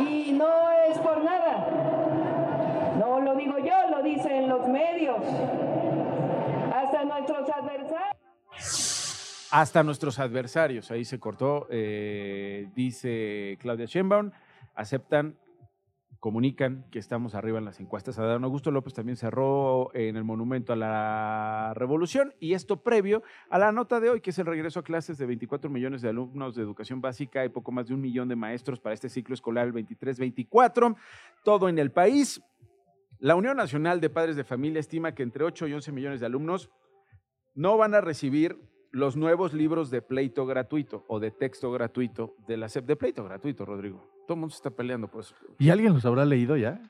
[0.00, 2.94] Y no es por nada.
[2.98, 5.18] No lo digo yo, lo dicen los medios.
[6.74, 9.48] Hasta nuestros adversarios.
[9.50, 14.30] Hasta nuestros adversarios, ahí se cortó, eh, dice Claudia Sheinbaum,
[14.74, 15.36] aceptan,
[16.22, 18.16] comunican que estamos arriba en las encuestas.
[18.16, 23.58] Adán Augusto López también cerró en el Monumento a la Revolución y esto previo a
[23.58, 26.54] la nota de hoy, que es el regreso a clases de 24 millones de alumnos
[26.54, 29.66] de educación básica y poco más de un millón de maestros para este ciclo escolar
[29.66, 30.94] el 23-24,
[31.42, 32.40] todo en el país.
[33.18, 36.26] La Unión Nacional de Padres de Familia estima que entre 8 y 11 millones de
[36.26, 36.70] alumnos
[37.56, 38.60] no van a recibir
[38.92, 43.24] los nuevos libros de pleito gratuito o de texto gratuito de la SEP de pleito
[43.24, 44.06] gratuito, Rodrigo.
[44.26, 45.34] Todo el mundo se está peleando, pues.
[45.58, 46.80] ¿Y alguien los habrá leído ya?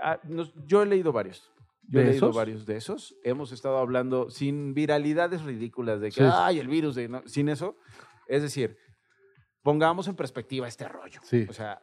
[0.00, 1.50] Ah, nos- yo he leído varios.
[1.88, 2.36] Yo ¿De he leído esos?
[2.36, 3.16] varios de esos.
[3.24, 6.30] Hemos estado hablando sin viralidades ridículas de que, Sí.
[6.30, 7.76] ay, el virus, de, no", sin eso.
[8.28, 8.76] Es decir,
[9.62, 11.20] pongamos en perspectiva este rollo.
[11.22, 11.46] Sí.
[11.48, 11.80] O sea,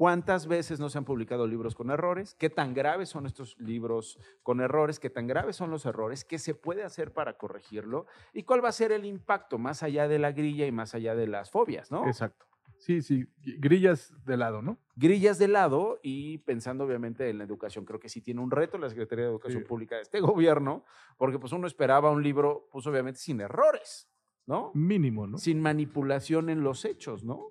[0.00, 2.34] ¿cuántas veces no se han publicado libros con errores?
[2.38, 4.98] ¿Qué tan graves son estos libros con errores?
[4.98, 6.24] ¿Qué tan graves son los errores?
[6.24, 8.06] ¿Qué se puede hacer para corregirlo?
[8.32, 11.14] ¿Y cuál va a ser el impacto más allá de la grilla y más allá
[11.14, 12.06] de las fobias, no?
[12.06, 12.46] Exacto.
[12.78, 13.26] Sí, sí,
[13.58, 14.78] grillas de lado, ¿no?
[14.96, 17.84] grillas de lado y pensando obviamente en la educación.
[17.84, 19.68] Creo que sí tiene un reto la Secretaría de Educación Sí.
[19.68, 20.82] Pública de este gobierno,
[21.18, 24.08] porque pues uno esperaba un libro, pues obviamente sin errores,
[24.46, 24.70] ¿no?
[24.72, 25.36] Mínimo, ¿no?
[25.36, 27.50] Sin manipulación en los hechos, ¿no?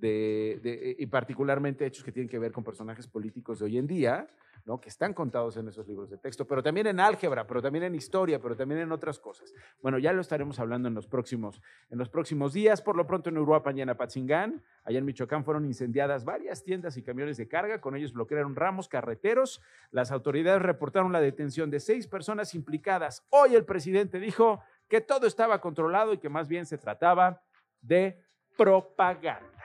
[0.00, 3.86] De, de- y particularmente hechos que tienen que ver con personajes políticos de hoy en
[3.86, 4.28] día,
[4.64, 4.80] ¿no?
[4.80, 7.94] Que están contados en esos libros de texto, pero también en álgebra, pero también en
[7.94, 9.52] historia, pero también en otras cosas.
[9.82, 12.80] Bueno, ya lo estaremos hablando en los próximos, en los próximos días.
[12.82, 16.96] Por lo pronto en Uruapan y en Apatzingán, allá en Michoacán, fueron incendiadas varias tiendas
[16.96, 17.80] y camiones de carga.
[17.80, 19.60] Con ellos bloquearon ramos carreteros.
[19.90, 23.26] Las autoridades reportaron la detención de seis personas implicadas.
[23.30, 27.42] Hoy el presidente dijo que todo estaba controlado y que más bien se trataba
[27.80, 28.20] de
[28.56, 29.57] propaganda.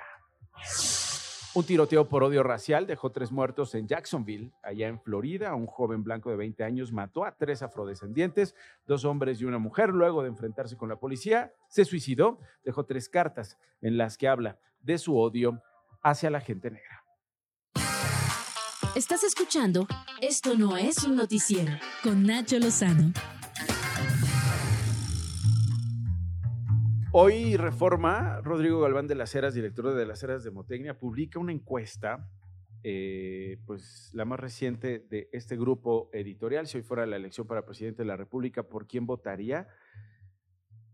[1.56, 5.54] Un tiroteo por odio racial dejó tres muertos en Jacksonville, allá en Florida.
[5.54, 8.56] Un joven blanco de 20 años mató a tres afrodescendientes,
[8.88, 9.90] dos hombres y una mujer.
[9.90, 12.40] Luego de enfrentarse con la policía, se suicidó.
[12.64, 15.62] Dejó tres cartas en las que habla de su odio
[16.02, 17.04] hacia la gente negra.
[18.96, 19.88] Estás escuchando
[20.22, 23.14] Esto no es un noticiero con Nacho Lozano.
[27.16, 31.52] Hoy Reforma, Rodrigo Galván de las Heras, director de las Heras de Motecnia, publica una
[31.52, 32.28] encuesta,
[32.82, 37.68] eh, pues la más reciente de este grupo editorial, si hoy fuera la elección para
[37.68, 39.68] presidente de la República, ¿por quién votaría?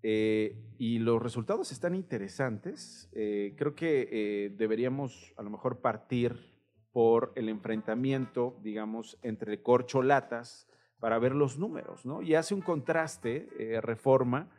[0.04, 3.10] Eh, y los resultados están interesantes.
[3.14, 6.36] Eh, creo que deberíamos a lo mejor partir
[6.92, 10.68] por el enfrentamiento, digamos, entre corcholatas
[11.00, 12.22] para ver los números, ¿no?
[12.22, 13.48] Y hace un contraste,
[13.82, 14.50] Reforma.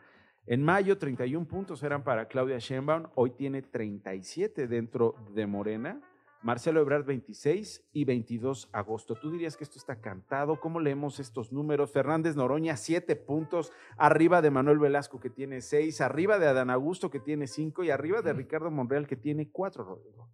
[0.51, 6.01] En mayo, 31 puntos eran para Claudia Sheinbaum, hoy tiene 37 dentro de Morena.
[6.43, 9.15] Marcelo Ebrard 26 y 22 agosto.
[9.15, 10.59] ¿Tú dirías que esto está cantado?
[10.59, 11.93] ¿Cómo leemos estos números?
[11.93, 17.11] Fernández Noroña, 7 puntos, arriba de Manuel Velasco que tiene 6, arriba de Adán Augusto
[17.11, 20.29] que tiene 5 y arriba de Ricardo Monreal que tiene 4, Rodrigo.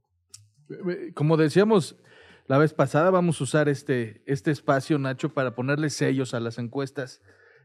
[0.70, 2.00] Eh, Como decíamos
[2.46, 6.58] la vez pasada, vamos a usar este, este espacio, Nacho, para ponerle sellos a las
[6.58, 7.20] encuestas.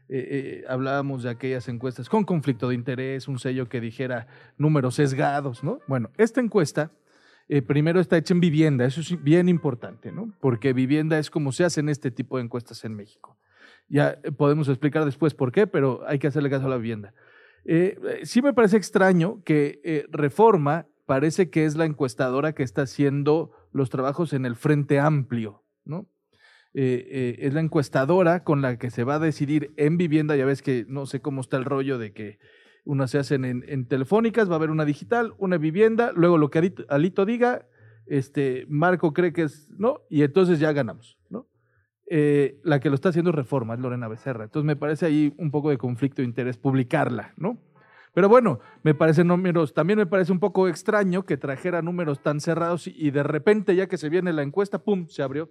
[0.08, 4.26] Eh, eh, hablábamos de aquellas encuestas con conflicto de interés, un sello que dijera
[4.58, 5.80] números sesgados, ¿no?
[5.86, 6.90] Bueno, esta encuesta
[7.48, 10.34] eh, primero está hecha en vivienda, eso es bien importante, ¿no?
[10.40, 13.38] Porque vivienda es como se hacen este tipo de encuestas en México.
[13.88, 17.14] Ya podemos explicar después por qué, pero hay que hacerle caso a la vivienda.
[18.22, 23.90] Sí me parece extraño que Reforma parece que es la encuestadora que está haciendo los
[23.90, 26.06] trabajos en el Frente Amplio, ¿no?
[26.74, 30.36] Eh, eh, es la encuestadora con la que se va a decidir en vivienda.
[30.36, 32.38] Ya ves que no sé cómo está el rollo de que
[32.84, 36.72] unas se hacen en, telefónicas, va a haber una digital, una vivienda, luego lo que
[36.88, 37.66] Alito, diga,
[38.06, 40.00] este, Marco cree que es, ¿no?
[40.10, 41.46] Y entonces ya ganamos, ¿no?
[42.10, 44.44] Eh, la que lo está haciendo Reforma, es Lorena Becerra.
[44.44, 47.58] Entonces me parece ahí un poco de conflicto de interés publicarla, ¿no?
[48.14, 52.40] Pero bueno, me parecen números, también me parece un poco extraño que trajera números tan
[52.40, 55.50] cerrados y de repente ya que se viene la encuesta, ¡pum!, se abrió.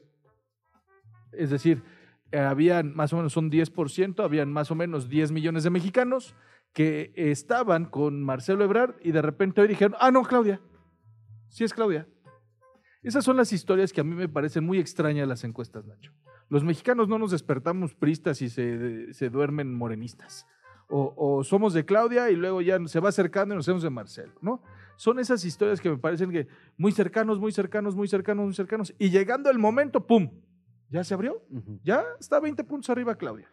[1.34, 1.84] Es decir,
[2.32, 6.36] eh, habían más o menos un 10%, habían más o menos 10 millones de mexicanos
[6.74, 10.62] que estaban con Marcelo Ebrard y de repente hoy dijeron, ah, no, Claudia,
[11.50, 12.08] sí es Claudia.
[13.04, 16.14] Esas son las historias que a mí me parecen muy extrañas las encuestas, Nacho.
[16.50, 20.46] Los mexicanos no nos despertamos pristas y se, se duermen morenistas.
[20.94, 24.34] O, somos de Claudia y luego ya se va acercando y nos hacemos de Marcelo,
[24.42, 24.62] ¿no?
[24.98, 28.94] Son esas historias que me parecen que muy cercanos, muy cercanos, muy cercanos, muy cercanos.
[29.00, 30.30] Y llegando el momento, ¡pum!
[30.92, 31.42] ¿Ya se abrió?
[31.84, 33.48] Ya está 20 puntos arriba Claudia.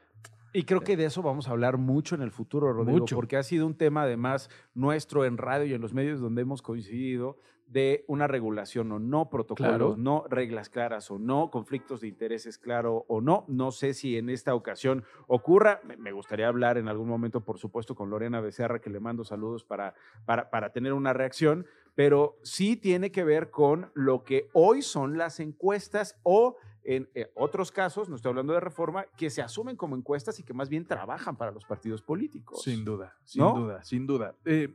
[0.52, 3.16] Y creo que de eso vamos a hablar mucho en el futuro, Rodrigo, Mucho.
[3.16, 6.62] porque ha sido un tema además nuestro en radio y en los medios donde hemos
[6.62, 9.94] coincidido de una regulación o no, protocolos, Claro.
[9.98, 13.44] no, reglas claras o no, conflictos de intereses claro o no.
[13.46, 15.82] No sé si en esta ocasión ocurra.
[15.84, 19.22] Me- Me gustaría hablar en algún momento, por supuesto, con Lorena Becerra, que le mando
[19.22, 19.92] saludos para,
[20.24, 25.18] para, para tener una reacción, pero sí tiene que ver con lo que hoy son
[25.18, 29.76] las encuestas o en eh, otros casos, no estoy hablando de reforma, que se asumen
[29.76, 32.62] como encuestas y que más bien trabajan para los partidos políticos.
[32.62, 33.54] Sin duda, sin ¿No?
[33.54, 34.34] duda, sin duda.
[34.44, 34.74] Eh,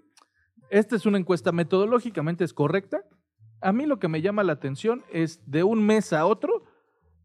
[0.70, 3.04] esta es una encuesta metodológicamente es correcta.
[3.62, 6.66] A mí lo que me llama la atención es de un mes a otro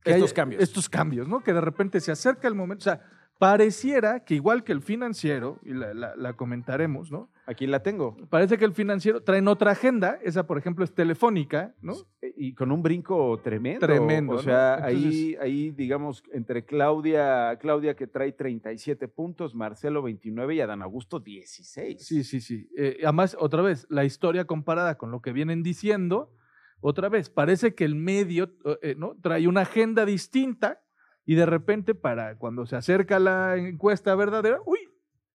[0.03, 0.63] que Estos cambios.
[0.63, 1.43] Estos cambios, ¿no?
[1.43, 2.83] Que de repente se acerca el momento.
[2.83, 3.03] O sea,
[3.39, 7.31] pareciera que igual que el financiero, y la, la- la comentaremos, ¿no?
[7.47, 8.17] Aquí la tengo.
[8.29, 11.95] Parece que el financiero trae otra agenda, esa por ejemplo es telefónica, ¿no?
[12.37, 13.87] Y con un brinco tremendo.
[13.87, 14.43] Tremendo, O ¿no?
[14.43, 20.61] sea, Entonces- ahí, ahí, digamos, entre Claudia, Claudia que trae 37 puntos, Marcelo 29 y
[20.61, 22.05] Adán Augusto 16.
[22.05, 22.69] Sí, sí, sí.
[22.77, 26.33] Eh, además, otra vez, la historia comparada con lo que vienen diciendo,
[26.81, 29.17] otra vez, parece que el medio eh, ¿no?
[29.23, 30.81] trae una agenda distinta
[31.29, 34.79] y de repente para cuando se acerca la encuesta verdadera, uy,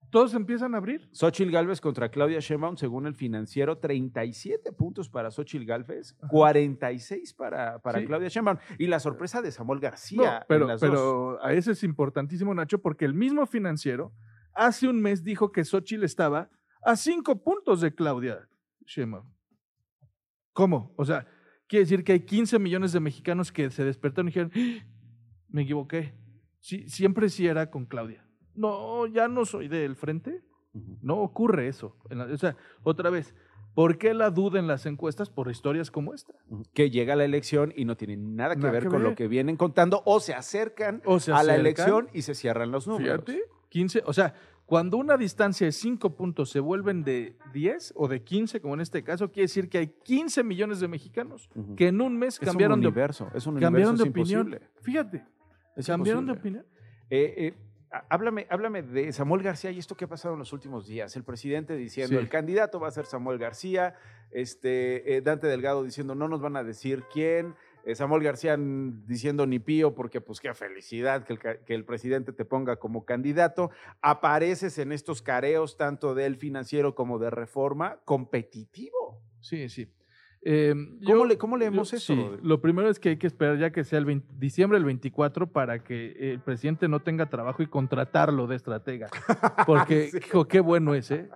[0.10, 1.08] todos empiezan a abrir.
[1.12, 7.79] Xochitl Galvez contra Claudia Sheinbaum, según el financiero, 37 puntos para Xochitl Galvez, 46 para,
[7.79, 8.06] para Sí.
[8.08, 8.58] Claudia Sheinbaum.
[8.79, 10.38] Y la sorpresa de Samuel No, García.
[10.38, 10.89] en pero, las dos.
[10.89, 14.13] pero a ese es importantísimo, Nacho, porque el mismo financiero
[14.56, 16.49] hace un mes dijo que Xochitl estaba
[16.84, 18.47] a cinco puntos de Claudia
[18.86, 19.32] Sheinbaum.
[20.53, 20.93] ¿Cómo?
[20.97, 21.25] O sea,
[21.67, 24.86] quiere decir que hay 15 millones de mexicanos que se despertaron y dijeron, "Ah,
[25.54, 26.13] me equivoqué.
[26.60, 28.26] Sí, siempre sí era con Claudia.
[28.56, 30.42] No, ya no soy del frente.
[31.02, 31.96] No ocurre eso.
[32.32, 33.36] O sea, otra vez,
[33.76, 36.34] ¿por qué la duda en las encuestas por historias como esta?
[36.74, 39.12] que llega la elección y no tiene nada que Nada ver que con ver.
[39.12, 42.72] lo que vienen contando o se acercan O se a la elección y se cierran
[42.72, 43.24] los números.
[43.26, 44.34] Fíjate, 15, o sea,
[44.66, 48.82] cuando una distancia de 5 puntos se vuelven de 10 o de 15, como en
[48.82, 52.39] este caso, quiere decir que hay 15 millones de mexicanos que en un mes Es
[52.42, 54.48] un cambiaron de universo, es un cambiaron de universo, opinión.
[54.48, 54.70] imposible.
[54.82, 55.26] Fíjate,
[55.76, 56.66] Es cambiaron de opinión.
[57.10, 57.54] Eh, eh,
[57.92, 61.16] há- háblame, háblame de Samuel García y esto que ha pasado en los últimos días.
[61.16, 62.22] El presidente diciendo Sí.
[62.24, 63.96] el candidato va a ser Samuel García,
[64.32, 67.56] este, eh, Dante Delgado diciendo no nos van a decir quién,
[67.96, 72.46] Samuel García diciendo ni pío porque pues qué felicidad que el, que el presidente te
[72.46, 73.72] ponga como candidato.
[74.02, 79.22] Apareces en estos careos tanto del financiero como de reforma competitivo.
[79.42, 79.90] Sí, sí.
[80.45, 80.73] Eh,
[81.06, 83.58] ¿Cómo yo- le- cómo leemos yo- eso, sí, lo primero es que hay que esperar
[83.58, 87.63] ya que sea el 20 diciembre del 24 para que el presidente no tenga trabajo
[87.63, 89.08] y contratarlo de estratega.
[89.67, 91.29] Porque, hijo, qué bueno es, ¿eh?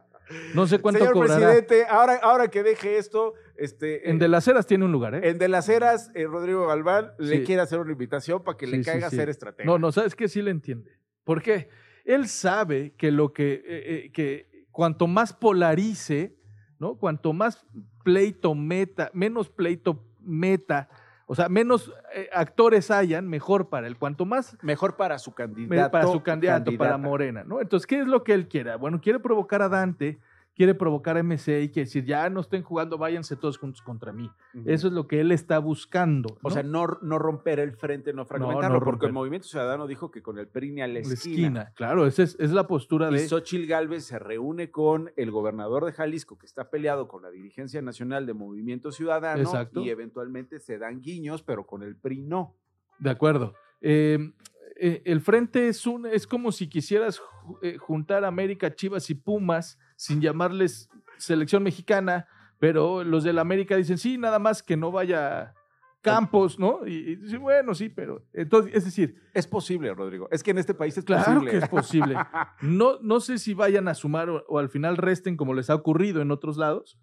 [0.54, 1.36] No sé cuánto Señor cobrará.
[1.40, 5.16] presidente, ahora, ahora que deje esto, este, En eh, De las Heras tiene un lugar,
[5.16, 5.30] ¿eh?
[5.30, 7.44] En De las Heras, eh, Rodrigo Galván le Sí.
[7.46, 9.16] quiere hacer una invitación para que le Sí, sí, caiga sí.
[9.16, 9.66] a ser estratega.
[9.66, 10.28] No, no, ¿sabes qué?
[10.28, 10.92] Sí le entiende.
[11.24, 11.70] ¿Por qué?
[12.04, 16.37] Él sabe que lo que, eh, que cuanto más polarice,
[16.80, 16.96] ¿no?
[16.96, 17.66] Cuanto más
[18.04, 20.90] pleito meta, menos pleito meta,
[21.30, 23.98] o sea, menos eh, actores hayan, mejor para él.
[23.98, 25.92] Cuanto más Mejor para su candidato.
[25.92, 26.98] para su candidato, para candidata.
[26.98, 27.60] Morena, ¿no?
[27.60, 28.76] Entonces, ¿qué es lo que él quiere?
[28.78, 30.20] Bueno, quiere provocar a Dante,
[30.58, 34.12] quiere provocar a MC y quiere decir, ya no estén jugando, váyanse todos juntos contra
[34.12, 34.32] mí.
[34.66, 36.40] Eso es lo que él está buscando.
[36.42, 40.10] O sea, no, no romper el frente, no fragmentarlo, no porque el Movimiento Ciudadano dijo
[40.10, 41.14] que con el PRI ni a la esquina.
[41.14, 41.74] esquina.
[41.76, 43.28] Claro, esa es, es la postura Y de...
[43.28, 47.80] Xochitl Gálvez se reúne con el gobernador de Jalisco, que está peleado con la dirigencia
[47.84, 49.82] nacional de Movimiento Ciudadano, Exacto.
[49.82, 52.56] y eventualmente se dan guiños, pero con el PRI no.
[52.98, 53.54] De acuerdo.
[53.80, 54.34] Eh,
[54.76, 57.22] eh, el frente es un es como si quisieras
[57.62, 62.28] eh, juntar América, Chivas y Pumas sin llamarles selección mexicana,
[62.60, 65.54] pero los del América dicen sí, nada más que no vaya
[66.00, 66.88] Campos, ¿no?
[66.88, 70.30] Y, y dicen, bueno, sí, pero entonces, es decir, Es posible, Rodrigo.
[70.32, 71.52] Es que en este país es claro posible.
[71.52, 72.16] que es posible.
[72.62, 75.76] No, no sé si vayan a sumar o, o al final resten como les ha
[75.76, 76.98] ocurrido en otros lados,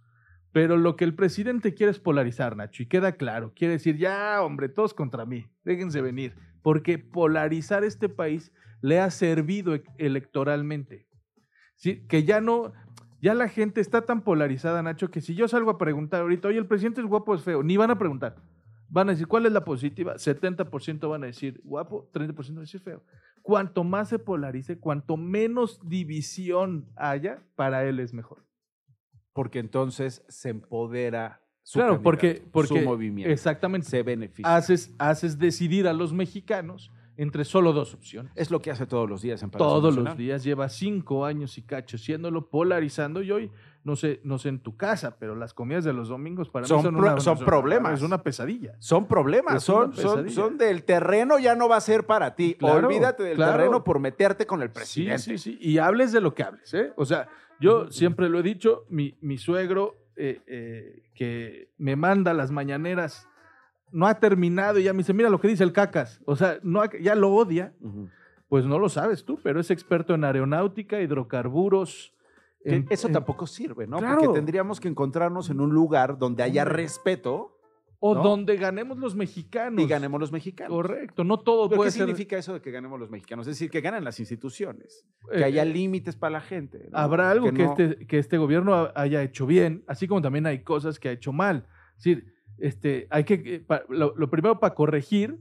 [0.52, 3.52] pero lo que el presidente quiere es polarizar, Nacho, y queda claro.
[3.54, 9.10] Quiere decir, ya, hombre, todos contra mí, déjense venir, porque polarizar este país le ha
[9.10, 11.08] servido e- electoralmente.
[11.76, 12.06] ¿Sí?
[12.06, 12.72] Que ya no,
[13.24, 16.58] ya la gente está tan polarizada, Nacho, que si yo salgo a preguntar ahorita, oye,
[16.58, 18.36] el presidente es guapo o es feo, ni van a preguntar.
[18.90, 20.16] Van a decir, ¿cuál es la positiva?
[20.16, 23.02] 70% van a decir guapo, 30% van a decir feo.
[23.40, 28.44] Cuanto más se polarice, cuanto menos división haya, para él es mejor.
[29.32, 33.32] Porque entonces se empodera su claro, porque, porque su movimiento.
[33.32, 34.54] exactamente Se beneficia.
[34.54, 38.32] haces, haces decidir a los mexicanos entre solo dos opciones.
[38.34, 40.12] Es lo que hace todos los días en Palacio Todos Nacional.
[40.12, 43.22] los días, lleva cinco años y cacho siéndolo, polarizando.
[43.22, 43.50] Y hoy,
[43.84, 46.78] no sé, no sé en tu casa, pero las comidas de los domingos para Son
[46.78, 47.94] mí son, pro- una- son problemas.
[47.94, 48.74] Es una pesadilla.
[48.80, 49.92] Son problemas, son,
[50.58, 52.54] del terreno, ya no va a ser para ti.
[52.58, 53.52] Claro, Olvídate del claro.
[53.58, 55.18] terreno por meterte con el Sí, presidente.
[55.22, 55.58] sí, sí.
[55.60, 56.92] Y hables de lo que hables, ¿eh?
[56.96, 57.28] O sea,
[57.60, 63.28] yo siempre lo he dicho, mi, mi suegro eh, eh, que me manda las mañaneras
[63.94, 66.20] no ha terminado y ya me dice, mira lo que dice el cacas.
[66.26, 67.72] O sea, no ha- ya lo odia.
[68.48, 72.12] Pues no lo sabes tú, pero es experto en aeronáutica, hidrocarburos.
[72.64, 73.98] En- eso en- tampoco sirve, ¿no?
[73.98, 74.20] Claro.
[74.20, 77.50] Porque tendríamos que encontrarnos en un lugar donde haya respeto
[78.00, 78.22] O ¿no?
[78.22, 79.82] donde ganemos los mexicanos.
[79.82, 80.74] y ganemos los mexicanos.
[80.74, 82.06] Correcto, no todo ¿Pero puede ¿Qué ser.
[82.06, 83.46] significa eso de que ganemos los mexicanos?
[83.46, 86.88] Es decir, que ganen las instituciones, Eh, que haya eh, límites para la gente.
[86.90, 86.98] ¿no?
[86.98, 90.44] Habrá algo que, no- este, que este gobierno ha- haya hecho bien, así como también
[90.46, 91.66] hay cosas que ha hecho mal.
[91.96, 95.38] Es decir, este, hay que, eh, pa- lo, lo primero para corregir,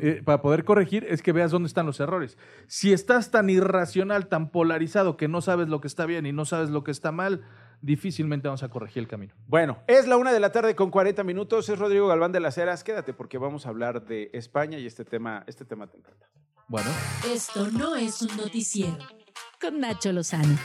[0.00, 2.38] eh, para poder corregir, es que veas dónde están los errores.
[2.68, 6.44] Si estás tan irracional, tan polarizado, que no sabes lo que está bien y no
[6.44, 7.42] sabes lo que está mal,
[7.80, 9.34] difícilmente vamos a corregir el camino.
[9.48, 11.68] Bueno, es la una de la tarde con 40 minutos.
[11.68, 12.84] Es Rodrigo Galván de las Heras.
[12.84, 16.28] Quédate porque vamos a hablar de España y este tema, este tema te encanta.
[16.68, 16.88] Bueno,
[17.26, 18.98] Esto no es un noticiero.
[19.60, 20.56] Con Nacho Lozano.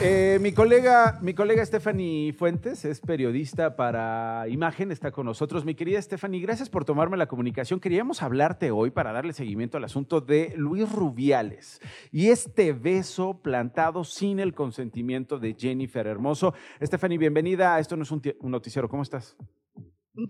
[0.00, 5.64] Eh, mi colega, mi colega Stephanie Fuentes es periodista para Imagen, está con nosotros.
[5.64, 7.80] Mi querida Stephanie, gracias por tomarme la comunicación.
[7.80, 11.80] Queríamos hablarte hoy para darle seguimiento al asunto de Luis Rubiales
[12.12, 16.54] y este beso plantado sin el consentimiento de Jennifer Hermoso.
[16.80, 18.88] Stephanie, bienvenida Esto no es un, ti- un noticiero.
[18.88, 19.36] ¿Cómo estás?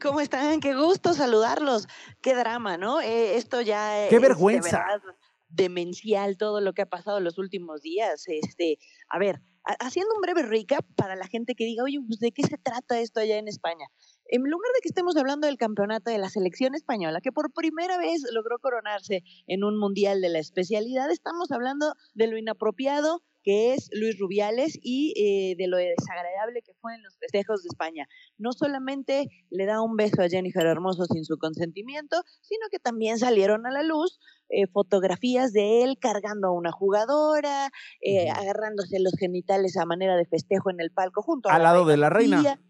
[0.01, 0.61] ¿Cómo están?
[0.61, 1.89] Qué gusto saludarlos.
[2.23, 3.03] Qué drama, ¿no?
[3.03, 4.79] Eh, esto ya ¡Qué es de vergüenza!
[4.79, 5.03] verdad
[5.51, 8.25] demencial todo lo que ha pasado en los últimos días.
[8.27, 9.41] Este, a ver,
[9.81, 13.01] haciendo un breve recap para la gente que diga, oye, pues, ¿de qué se trata
[13.01, 13.87] esto allá en España?
[14.27, 17.99] En lugar de que estemos hablando del campeonato de la selección española, que por primera
[17.99, 23.73] vez logró coronarse en un mundial de la especialidad, estamos hablando de lo inapropiado que
[23.73, 28.07] es Luis Rubiales y eh, de lo desagradable que fue en los festejos de España.
[28.37, 33.19] No solamente le da un beso a Jennifer Hermoso sin su consentimiento, sino que también
[33.19, 34.21] salieron a la luz
[34.51, 37.71] eh, fotografías de él cargando a una jugadora,
[38.03, 41.87] eh, agarrándose los genitales a manera de festejo en el palco junto a Al lado
[41.87, 42.61] de la reina.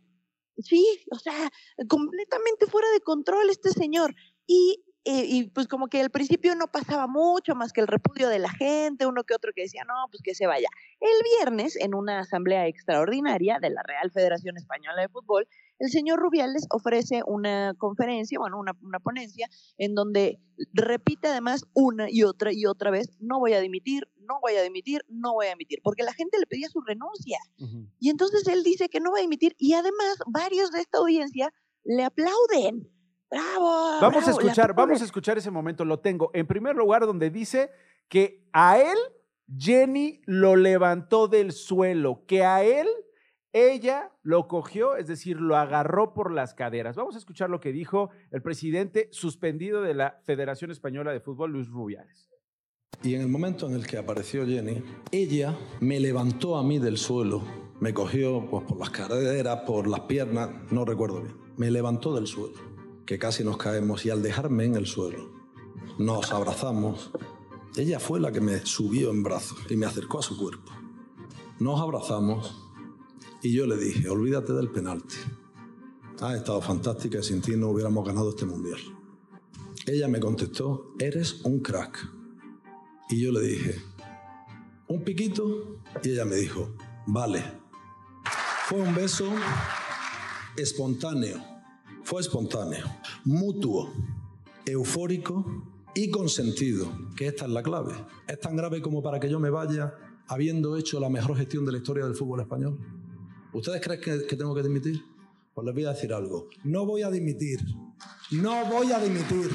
[0.59, 1.51] Sí, o sea,
[1.89, 4.15] completamente fuera de control este señor.
[4.47, 8.39] Y, y pues como que al principio no pasaba mucho más que el repudio de
[8.39, 10.69] la gente, uno que otro que decía, no, pues que se vaya.
[11.01, 16.19] El viernes, en una asamblea extraordinaria de la Real Federación Española de Fútbol, el señor
[16.19, 20.41] Rubiales ofrece una conferencia, bueno, una, una ponencia, en donde
[20.73, 24.63] repite además una y otra y otra vez, no voy a dimitir, no voy a
[24.63, 27.39] dimitir, no voy a dimitir, porque la gente le pedía su renuncia.
[27.99, 31.53] Y entonces él dice que no va a emitir y además varios de esta audiencia
[31.85, 32.91] le aplauden.
[33.31, 34.01] Bravo.
[34.01, 35.85] Vamos a bravo, escuchar, vamos a escuchar ese momento.
[35.85, 36.31] Lo tengo.
[36.35, 37.71] En primer lugar, donde dice
[38.09, 38.97] que a él
[39.57, 42.87] Jenny lo levantó del suelo, que a él
[43.53, 46.97] ella lo cogió, es decir, lo agarró por las caderas.
[46.97, 51.53] Vamos a escuchar lo que dijo el presidente suspendido de la Federación Española de Fútbol,
[51.53, 52.29] Luis Rubiales.
[53.03, 56.99] Y en el momento en el que apareció Jenny, ella me levantó a mí del
[56.99, 57.43] suelo,
[57.81, 61.37] me cogió pues, por las caderas, por las piernas, no recuerdo bien.
[61.57, 62.57] me levantó del suelo,
[63.09, 65.31] que casi nos caemos y al dejarme en el suelo,
[65.97, 67.11] nos abrazamos.
[67.75, 70.71] Ella fue la que me subió en brazos y me acercó a su cuerpo.
[71.59, 72.69] Nos abrazamos
[73.43, 75.17] y yo le dije, olvídate del penalti.
[76.21, 78.79] Ha estado fantástica y sin ti no hubiéramos ganado este mundial.
[79.87, 82.13] Ella me contestó, eres un crack.
[83.09, 83.83] Y yo le dije,
[84.87, 85.79] un piquito.
[86.03, 86.75] Y ella me dijo,
[87.07, 87.43] vale.
[88.67, 89.33] Fue un beso
[90.59, 91.58] espontáneo.
[92.09, 92.87] Fue espontáneo,
[93.27, 93.93] mutuo,
[94.65, 95.45] eufórico
[95.95, 97.93] y consentido, que esta es la clave.
[98.27, 99.93] Es tan grave como para que yo me vaya
[100.27, 102.79] habiendo hecho la mejor gestión de la historia del fútbol español.
[103.53, 105.05] ¿Ustedes creen que, tengo que dimitir?
[105.53, 106.49] Pues les voy a decir algo.
[106.65, 107.61] No voy a dimitir.
[108.31, 109.51] No voy a dimitir.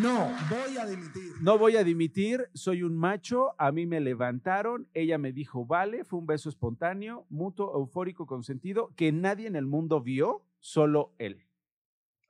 [0.00, 1.34] No voy a dimitir.
[1.40, 6.02] No voy a dimitir, soy un macho, a mí me levantaron, ella me dijo, vale,
[6.02, 11.46] fue un beso espontáneo, mutuo, eufórico, consentido, que nadie en el mundo vio, solo él.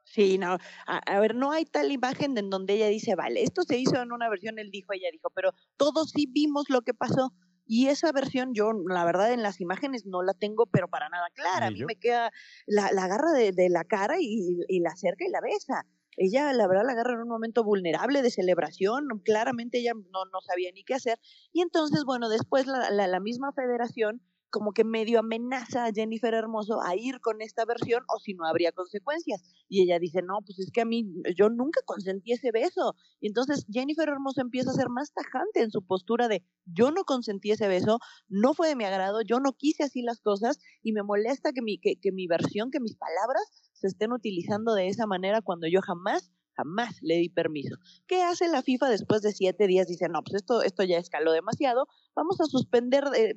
[0.02, 3.62] Sí, no, a, a, ver, no hay tal imagen en donde ella dice, vale, esto
[3.62, 6.94] se hizo en una versión, él dijo, ella dijo, pero todos sí vimos lo que
[6.94, 7.32] pasó.
[7.66, 11.28] Y esa versión yo, la verdad, en las imágenes no la tengo, pero para nada
[11.32, 11.68] clara.
[11.68, 12.30] A mí me queda,
[12.66, 15.86] la, la agarra de, de, la cara y, y la acerca y la besa.
[16.16, 19.08] Ella, la verdad, la agarra en un momento vulnerable de celebración.
[19.24, 21.18] Claramente ella no, no sabía ni qué hacer.
[21.52, 24.20] Y entonces, bueno, después la, la, la misma federación
[24.54, 28.46] como que medio amenaza a Jennifer Hermoso a ir con esta versión o si no
[28.46, 29.42] habría consecuencias.
[29.68, 32.94] Y ella dice, no, pues es que a mí, yo nunca consentí ese beso.
[33.20, 37.02] Y entonces Jennifer Hermoso empieza a ser más tajante en su postura de, yo no
[37.02, 37.98] consentí ese beso,
[38.28, 41.60] no fue de mi agrado, yo no quise así las cosas y me molesta que
[41.60, 43.42] mi, que, que mi versión, que mis palabras
[43.72, 47.76] se estén utilizando de esa manera cuando yo jamás jamás le di permiso.
[48.06, 49.86] ¿Qué hace la FIFA después de siete días?
[49.86, 53.34] Dice, no, pues esto, esto ya escaló demasiado, vamos a suspender, eh,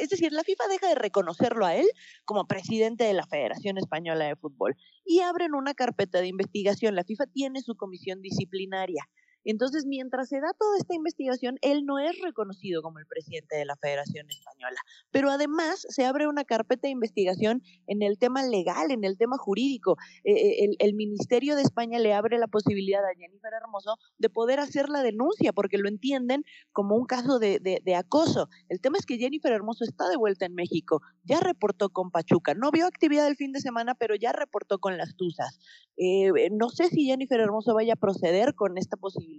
[0.00, 1.86] es decir, la FIFA deja de reconocerlo a él
[2.24, 6.94] como presidente de la Federación Española de Fútbol y abren una carpeta de investigación.
[6.94, 9.08] La FIFA tiene su comisión disciplinaria.
[9.44, 13.64] Entonces, mientras se da toda esta investigación, él no es reconocido como el presidente de
[13.64, 14.80] la Federación Española.
[15.10, 19.36] Pero además se abre una carpeta de investigación en el tema legal, en el tema
[19.38, 19.96] jurídico.
[20.24, 24.60] Eh, el, el, Ministerio de España le abre la posibilidad a Jennifer Hermoso de poder
[24.60, 28.48] hacer la denuncia, porque lo entienden como un caso de acoso.
[28.68, 32.54] El tema es que Jennifer Hermoso está de vuelta en México, ya reportó con Pachuca,
[32.54, 35.58] no vio actividad el fin de semana, pero ya reportó con las Tuzas.
[35.96, 39.29] Eh, no sé si Jennifer Hermoso vaya a proceder con esta posibilidad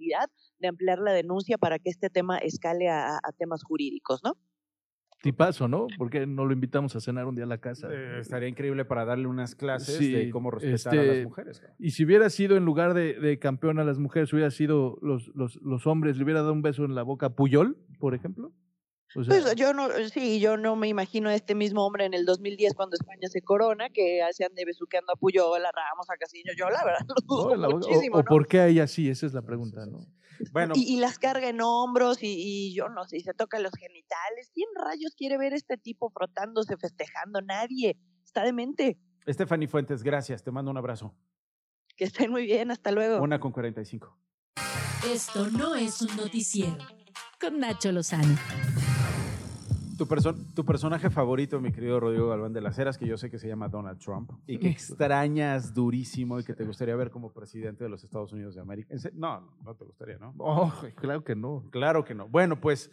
[0.59, 4.37] de ampliar la denuncia para que este tema escale a, a temas jurídicos, ¿no?
[5.21, 5.87] Tipazo, ¿no?
[5.99, 7.87] Porque no lo invitamos a cenar un día a la casa.
[7.91, 11.59] Eh, estaría increíble para darle unas clases sí, de cómo respetar este, a las mujeres.
[11.59, 11.75] Claro.
[11.77, 15.27] Y si hubiera sido en lugar de, de, campeón a las mujeres, hubiera sido los,
[15.35, 18.51] los, los hombres, le hubiera dado un beso en la boca a Puyol, por ejemplo.
[19.15, 22.13] O sea, pues yo no, sí, yo no me imagino a este mismo hombre en
[22.13, 26.17] el 2010 cuando España se corona, que se ande besuqueando a Puyol, a Ramos, a
[26.17, 26.51] Casillo.
[26.57, 28.15] Yo la verdad lo dudo no, muchísimo.
[28.15, 28.25] O, o ¿no?
[28.25, 29.09] por qué a ella sí?
[29.09, 30.07] Esa es la pregunta, ¿no?
[30.51, 30.73] Bueno.
[30.75, 33.73] Y, y, las carga en hombros y, y, yo no sé, y se toca los
[33.73, 34.49] genitales.
[34.53, 37.41] ¿Quién rayos quiere ver este tipo frotándose, festejando?
[37.41, 37.97] Nadie.
[38.25, 38.97] Está demente.
[39.27, 40.43] Stephanie Fuentes, gracias.
[40.43, 41.13] Te mando un abrazo.
[41.95, 42.71] Que estén muy bien.
[42.71, 43.21] Hasta luego.
[43.21, 44.17] Una con 45.
[45.05, 46.77] Esto no es un noticiero.
[47.39, 48.35] Con Nacho Lozano.
[49.97, 53.29] Tu, perso tu, personaje favorito, mi querido Rodrigo Galván de las Heras, que yo sé
[53.29, 57.31] que se llama Donald Trump y que extrañas durísimo y que te gustaría ver como
[57.31, 58.95] presidente de los Estados Unidos de América.
[59.13, 60.33] No, no, no te gustaría, ¿no?
[60.37, 61.63] Oh, claro que no.
[61.71, 62.27] Claro que no.
[62.27, 62.91] Bueno, pues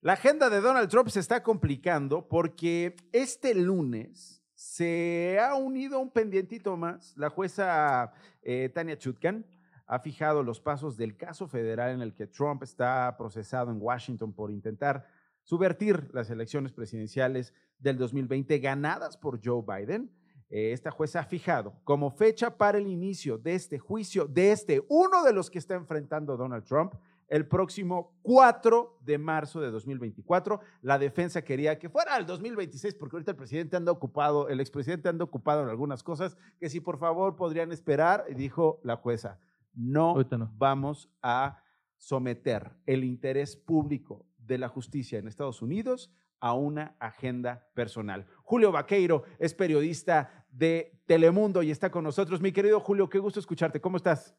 [0.00, 6.10] la agenda de Donald Trump se está complicando porque este lunes se ha unido un
[6.10, 7.16] pendientito más.
[7.16, 9.44] La jueza eh, Tania Chutkan
[9.86, 14.32] ha fijado los pasos del caso federal en el que Trump está procesado en Washington
[14.32, 15.06] por intentar
[15.48, 20.10] subvertir las elecciones presidenciales del 2020 ganadas por Joe Biden.
[20.50, 24.84] Eh, esta jueza ha fijado como fecha para el inicio de este juicio, de este
[24.90, 26.92] uno de los que está enfrentando Donald Trump,
[27.28, 30.60] el próximo 4 de marzo de 2024.
[30.82, 35.08] La defensa quería que fuera el 2026 porque ahorita el presidente anda ocupado, el expresidente
[35.08, 39.40] anda ocupado en algunas cosas que si por favor podrían esperar, dijo la jueza,
[39.72, 40.52] no, no.
[40.58, 41.62] vamos a
[41.96, 48.26] someter el interés público de la justicia en Estados Unidos a una agenda personal.
[48.42, 52.40] Julio Vaqueiro es periodista de Telemundo y está con nosotros.
[52.40, 53.80] Mi querido Julio, qué gusto escucharte.
[53.80, 54.34] ¿Cómo estás?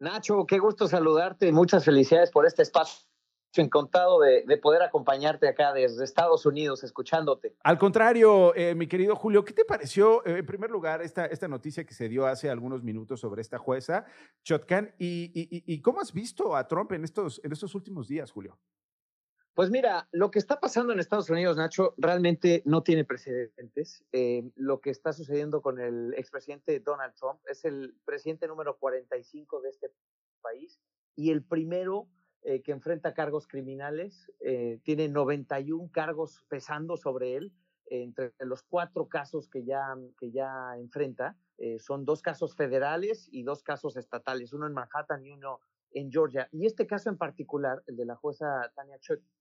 [0.00, 3.06] Nacho, qué gusto saludarte y muchas felicidades por este espacio
[3.62, 7.54] encantado de, de, poder acompañarte acá desde Estados Unidos, escuchándote.
[7.62, 11.48] Al contrario, eh, mi querido Julio, ¿qué te pareció, eh, en primer lugar, esta, esta
[11.48, 14.06] noticia que se dio hace algunos minutos sobre esta jueza,
[14.42, 18.30] Chotkan, y, y, y, cómo has visto a Trump en estos, en estos últimos días,
[18.32, 18.58] Julio?
[19.54, 24.04] Pues mira, lo que está pasando en Estados Unidos, Nacho, realmente no tiene precedentes.
[24.10, 29.60] Eh, lo que está sucediendo con el expresidente Donald Trump es el presidente número 45
[29.60, 29.92] de este
[30.42, 30.80] país
[31.14, 32.08] y el primero
[32.42, 34.32] eh, que enfrenta cargos criminales.
[34.40, 37.52] Eh, tiene 91 cargos pesando sobre él.
[37.86, 41.36] entre los cuatro casos que ya, que ya enfrenta,
[41.78, 45.60] son dos casos federales y dos casos estatales, uno en Manhattan y uno
[45.94, 46.48] en Georgia.
[46.52, 49.34] Y este caso en particular, el de la jueza Tania Chutkan,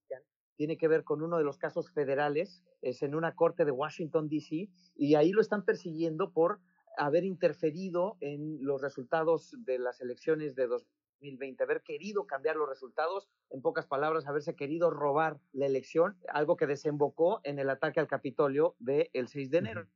[0.55, 4.29] tiene que ver con uno de los casos federales, es en una corte de Washington,
[4.29, 6.59] D.C., y ahí lo están persiguiendo por
[6.97, 13.27] haber interferido en los resultados de las elecciones de 2020, haber querido cambiar los resultados,
[13.49, 18.07] en pocas palabras, haberse querido robar la elección, algo que desembocó en el ataque al
[18.07, 19.87] Capitolio del 6 de enero.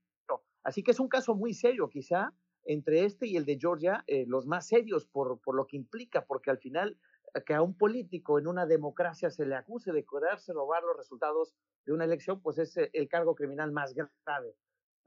[0.64, 2.34] Así que es un caso muy serio, quizá
[2.66, 6.26] entre este y el de Georgia, eh, los más serios por, por, lo que implica,
[6.26, 6.98] porque al final
[7.42, 11.54] que a un político en una democracia se le acuse de quererse robar los resultados
[11.86, 14.56] de una elección, pues es eh, el cargo criminal más grave.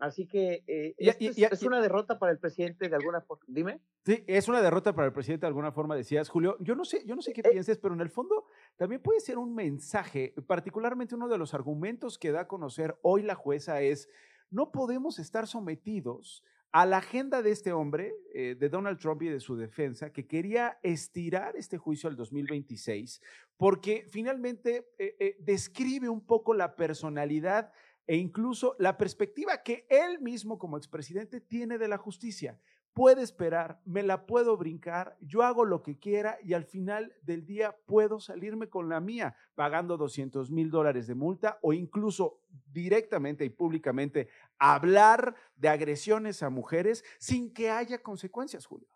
[0.01, 0.64] Así que
[0.97, 3.45] es, una derrota para el presidente de alguna forma.
[3.47, 3.83] Dime.
[4.07, 6.57] Sí, es una derrota para el presidente de alguna forma, decías, Julio.
[6.61, 9.37] Yo no sé, yo no sé qué pienses, pero en el fondo también puede ser
[9.37, 10.35] un mensaje.
[10.47, 14.09] Particularmente uno de los argumentos que da a conocer hoy la jueza es
[14.49, 16.43] no podemos estar sometidos
[16.73, 20.27] a la agenda de este hombre, eh, de Donald Trump y de su defensa, que
[20.27, 23.21] quería estirar este juicio al 2026,
[23.57, 27.73] porque finalmente eh, eh, describe un poco la personalidad
[28.07, 32.59] e incluso la perspectiva que él mismo como expresidente tiene de la justicia.
[32.93, 37.47] Puede esperar, me la puedo brincar, yo hago lo que quiera y al final del
[37.47, 42.41] día puedo salirme con la mía pagando 200 mil dólares de multa o incluso
[42.73, 44.29] directamente y públicamente
[44.61, 48.89] hablar de agresiones a mujeres sin que haya consecuencias, Julio.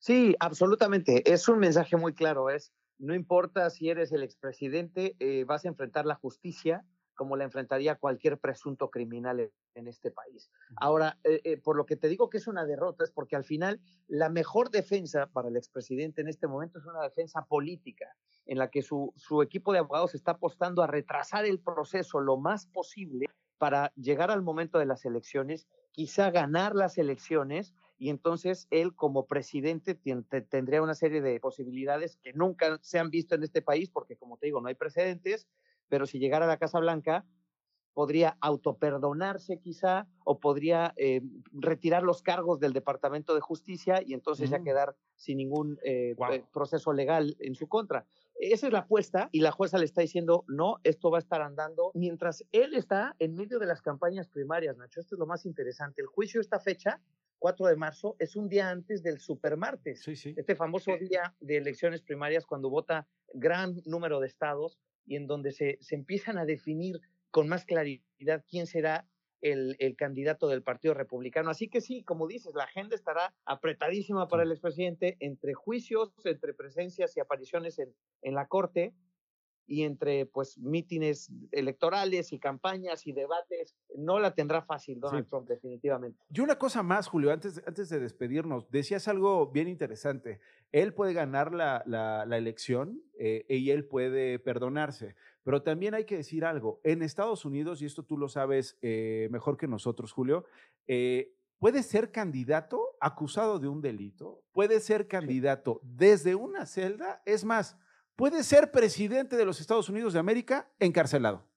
[0.00, 1.30] Sí, absolutamente.
[1.30, 2.50] Es un mensaje muy claro.
[2.50, 6.84] Es, no importa si eres el expresidente, eh, vas a enfrentar la justicia
[7.14, 10.52] como la enfrentaría cualquier presunto criminal en este país.
[10.76, 13.42] Ahora, eh, eh, por lo que te digo que es una derrota, es porque al
[13.42, 18.06] final la mejor defensa para el expresidente en este momento es una defensa política,
[18.46, 22.36] en la que su, su equipo de abogados está apostando a retrasar el proceso lo
[22.36, 23.26] más posible
[23.58, 29.26] para llegar al momento de las elecciones, quizá ganar las elecciones y entonces él como
[29.26, 34.16] presidente tendría una serie de posibilidades que nunca se han visto en este país, porque
[34.16, 35.48] como te digo, no hay precedentes,
[35.88, 37.26] pero si llegara a la Casa Blanca,
[37.98, 44.50] podría autoperdonarse quizá o podría eh, retirar los cargos del Departamento de Justicia y entonces
[44.50, 44.64] ya mm.
[44.64, 48.06] quedar sin ningún eh, eh, proceso legal en su contra.
[48.38, 51.42] Esa es la apuesta y la jueza le está diciendo, no, esto va a estar
[51.42, 55.00] andando mientras él está en medio de las campañas primarias, Nacho.
[55.00, 56.02] Esto es lo más interesante.
[56.02, 57.02] El juicio, esta fecha,
[57.40, 60.02] 4 de marzo, es un día antes del supermartes.
[60.02, 60.34] Sí, sí.
[60.36, 65.50] Este famoso día de elecciones primarias cuando vota gran número de estados y en donde
[65.50, 69.06] se, se empiezan a definir con más claridad quién será
[69.40, 71.50] el, el, candidato del Partido Republicano.
[71.50, 76.54] Así que sí, como dices, la agenda estará apretadísima para el expresidente entre juicios, entre
[76.54, 78.94] presencias y apariciones en, en la Corte
[79.68, 85.46] y entre pues mítines electorales y campañas y debates, no la tendrá fácil Donald Trump
[85.46, 86.18] definitivamente.
[86.30, 90.40] Y una cosa más, Julio, antes, antes de despedirnos, decías algo bien interesante.
[90.72, 95.14] Él puede ganar la, la, la elección eh, y él puede perdonarse,
[95.48, 96.78] pero también hay que decir algo.
[96.84, 100.44] En Estados Unidos, y esto tú lo sabes eh, mejor que nosotros, Julio,
[100.86, 107.46] eh, puede ser candidato acusado de un delito, puede ser candidato desde una celda, es
[107.46, 107.78] más,
[108.14, 111.48] puede ser presidente de los Estados Unidos de América encarcelado.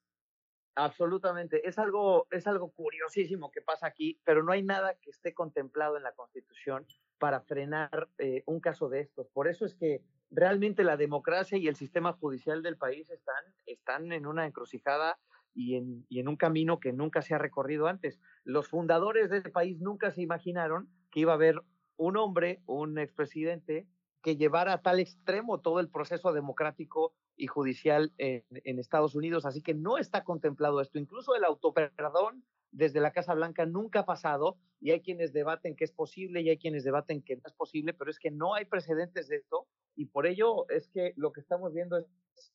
[0.75, 1.67] Absolutamente.
[1.67, 5.97] Es algo, es algo curiosísimo que pasa aquí, pero no hay nada que esté contemplado
[5.97, 6.87] en la Constitución
[7.19, 9.27] para frenar eh, un caso de estos.
[9.27, 10.01] Por eso es que
[10.31, 15.19] realmente la democracia y el sistema judicial del país están, están en una encrucijada
[15.53, 18.19] y en, un camino que nunca se ha recorrido antes.
[18.43, 21.61] Los fundadores de este país nunca se imaginaron que iba a haber
[21.97, 23.87] un hombre, un expresidente,
[24.23, 29.45] que llevara a tal extremo todo el proceso democrático y judicial en, en, Estados Unidos.
[29.45, 30.99] Así que no está contemplado esto.
[30.99, 35.83] Incluso el autoperdón desde la Casa Blanca nunca ha pasado y hay quienes debaten que
[35.83, 38.65] es posible y hay quienes debaten que no es posible, pero es que no hay
[38.65, 42.03] precedentes de esto y por ello es que lo que estamos viendo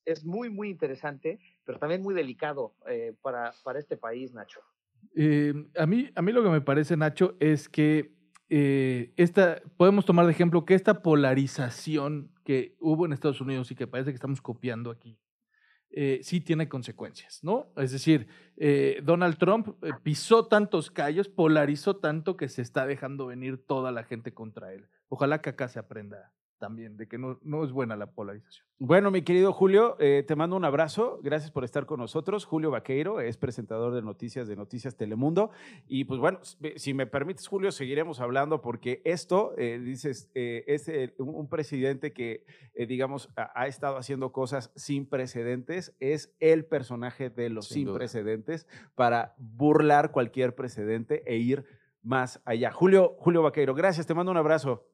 [0.05, 4.61] es, muy, muy interesante, pero también muy delicado eh, para, para este país, Nacho.
[5.15, 8.17] Eh, a, mí, a mí lo que me parece, Nacho, es que
[8.49, 13.75] eh, esta, podemos tomar de ejemplo que esta polarización que hubo en Estados Unidos y
[13.75, 15.19] que parece que estamos copiando aquí,
[15.91, 17.73] eh, sí tiene consecuencias, ¿no?
[17.77, 18.27] Es decir,
[18.57, 23.93] eh, Donald Trump eh, pisó tantos callos, polarizó tanto que se está dejando venir toda
[23.93, 24.89] la gente contra él.
[25.09, 28.67] Ojalá que acá se aprenda también, de que no, no es buena la polarización.
[28.79, 31.19] Bueno, mi querido Julio, eh, te mando un abrazo.
[31.23, 32.45] Gracias por estar con nosotros.
[32.45, 35.51] Julio Vaqueiro es presentador de noticias de Noticias Telemundo.
[35.87, 40.91] Y pues bueno, si me permites, Julio, seguiremos hablando porque esto, eh, dices, eh, es
[41.19, 42.45] un presidente que,
[42.87, 45.97] digamos, ha, estado haciendo cosas sin precedentes.
[45.99, 51.65] Es el personaje de los sin, sin precedentes para burlar cualquier precedente e ir
[52.03, 52.71] más allá.
[52.73, 54.07] Julio, Julio Vaqueiro, gracias.
[54.07, 54.87] Te mando un abrazo.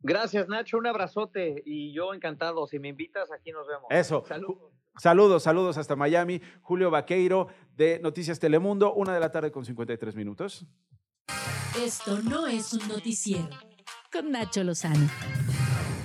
[0.00, 0.78] Gracias, Nacho.
[0.78, 2.66] Un abrazote y yo encantado.
[2.66, 3.86] Si me invitas, aquí nos vemos.
[3.90, 4.24] Eso.
[4.26, 4.72] Saludos.
[4.96, 6.40] Saludos, saludos hasta Miami.
[6.60, 10.66] Julio Vaqueiro de Noticias Telemundo, una de la tarde con 53 minutos.
[11.80, 13.48] Esto no es un noticiero.
[14.12, 15.08] Con Nacho Lozano.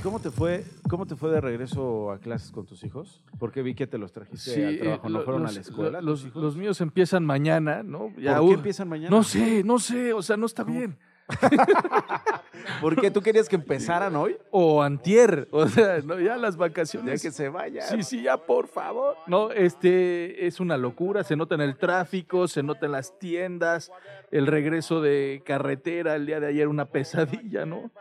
[0.04, 3.24] ¿Cómo te fue, cómo te fue de regreso a clases con tus hijos?
[3.40, 6.02] Porque vi que te los trajiste al trabajo, ¿no fueron a la escuela?
[6.02, 8.12] Los, los, míos empiezan mañana, ¿no?
[8.14, 9.10] ¿Por qué empiezan mañana?
[9.10, 11.00] No sé, no sé, o sea, no está bien.
[12.82, 14.38] ¿Por qué tú querías que empezaran hoy?
[14.52, 17.22] O antier, o sea, no, ya las vacaciones.
[17.22, 17.88] Ya que se vayan.
[17.88, 19.18] Sí, sí, ya por favor.
[19.28, 23.92] No, este es una locura, se nota en el tráfico, se nota en las tiendas,
[24.32, 27.92] el regreso de carretera el día de ayer una pesadilla, ¿no?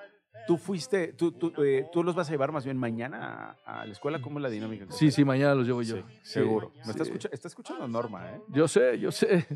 [0.47, 3.93] Tú fuiste, tú, tú, eh, tú los vas a llevar más bien mañana a, la
[3.93, 4.87] escuela, ¿cómo es la dinámica?
[4.91, 6.03] Sí, sí, mañana los llevo yo.
[6.23, 6.73] seguro.
[6.85, 8.41] ¿Me está, está, escuchando Norma, ¿eh?
[8.49, 9.47] Yo sé, yo sé.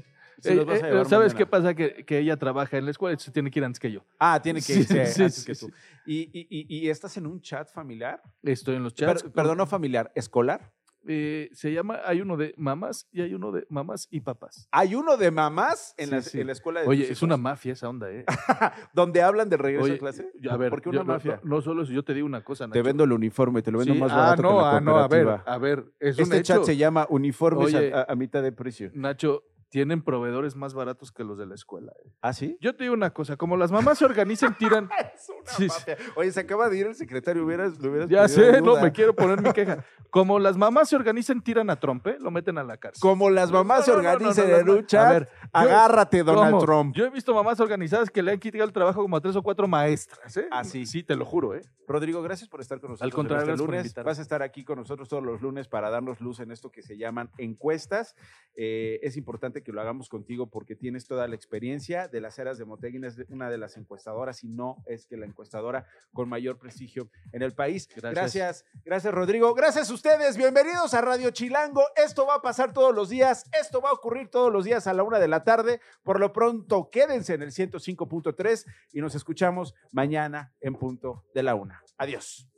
[0.45, 1.74] Eh, eh, ¿Sabes qué pasa?
[1.74, 4.05] Que, que, ella trabaja en la escuela y se tiene que ir antes que yo.
[4.18, 5.70] Ah, tiene que irse antes que tú.
[6.05, 8.22] ¿Y, y, y, estás en un chat familiar?
[8.43, 9.24] Estoy en los chats.
[9.24, 10.72] perdón, no familiar, ¿escolar?
[11.09, 14.68] Eh, se llama, hay uno de mamás y hay uno de mamás y papás.
[14.72, 17.89] Hay uno de mamás en, la, en la, escuela de Oye, es una mafia esa
[17.89, 18.24] onda, ¿eh?
[18.93, 20.28] ¿Donde hablan de regreso a clase?
[20.51, 21.41] A ver, ¿por qué una mafia?
[21.45, 22.72] No, solo eso, yo te digo una cosa, Nacho.
[22.72, 24.97] Te vendo el uniforme, te lo vendo más barato ah, no, que la ah, no,
[24.99, 28.91] a ver, a ver, es Este chat se llama uniformes a mitad de precio.
[28.95, 31.93] Nacho, tienen proveedores más baratos que los de la escuela.
[32.05, 32.11] ¿eh?
[32.21, 32.57] ¿Ah, sí?
[32.61, 34.89] Yo te digo una cosa, como las mamás se organizan, tiran...
[35.14, 38.81] es una Oye, se acaba de ir el secretario, hubieras, lo hubieras Ya sé, no,
[38.81, 39.85] me quiero poner mi queja.
[40.11, 42.17] Como las mamás se organizan, tiran a Trump, ¿eh?
[42.21, 43.01] lo meten a la cárcel.
[43.01, 46.95] Como las mamás se organizan en lucha, a ver, agárrate, Donald Trump.
[46.95, 49.43] Yo he visto mamás organizadas que le han quitado el trabajo como a tres o
[49.43, 50.37] cuatro maestras.
[50.37, 50.49] ¿eh?
[50.51, 50.87] Ah, sí.
[50.87, 51.55] Sí, te lo juro.
[51.55, 51.62] ¿eh?
[51.87, 53.12] Rodrigo, gracias por estar con nosotros.
[53.12, 53.95] Al contrario, este lunes.
[53.95, 56.83] Vas a estar aquí con nosotros todos los lunes para darnos luz en esto que
[56.83, 58.14] se llaman encuestas.
[58.55, 62.59] Eh, es importante que lo hagamos contigo porque tienes toda la experiencia de las eras
[62.59, 66.59] de Moteguin, es una de las encuestadoras, y no es que la encuestadora con mayor
[66.59, 67.88] prestigio en el país.
[67.94, 68.64] Gracias.
[68.84, 69.54] gracias, Rodrigo.
[69.54, 71.82] Gracias a ustedes, bienvenidos a Radio Chilango.
[71.96, 74.92] Esto va a pasar todos los días, esto va a ocurrir todos los días a
[74.92, 75.80] la una de la tarde.
[76.02, 81.54] Por lo pronto, quédense en el 105.3 y nos escuchamos mañana en punto de la
[81.54, 81.82] una.
[81.98, 82.55] Adiós.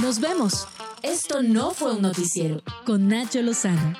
[0.00, 0.68] Nos vemos.
[1.02, 3.94] Esto no fue un noticiero con Nacho Lozano.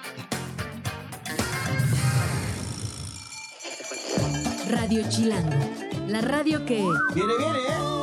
[4.68, 5.56] Radio Chilango,
[6.08, 6.76] la radio que...
[7.14, 7.95] Viene, viene, ¿eh?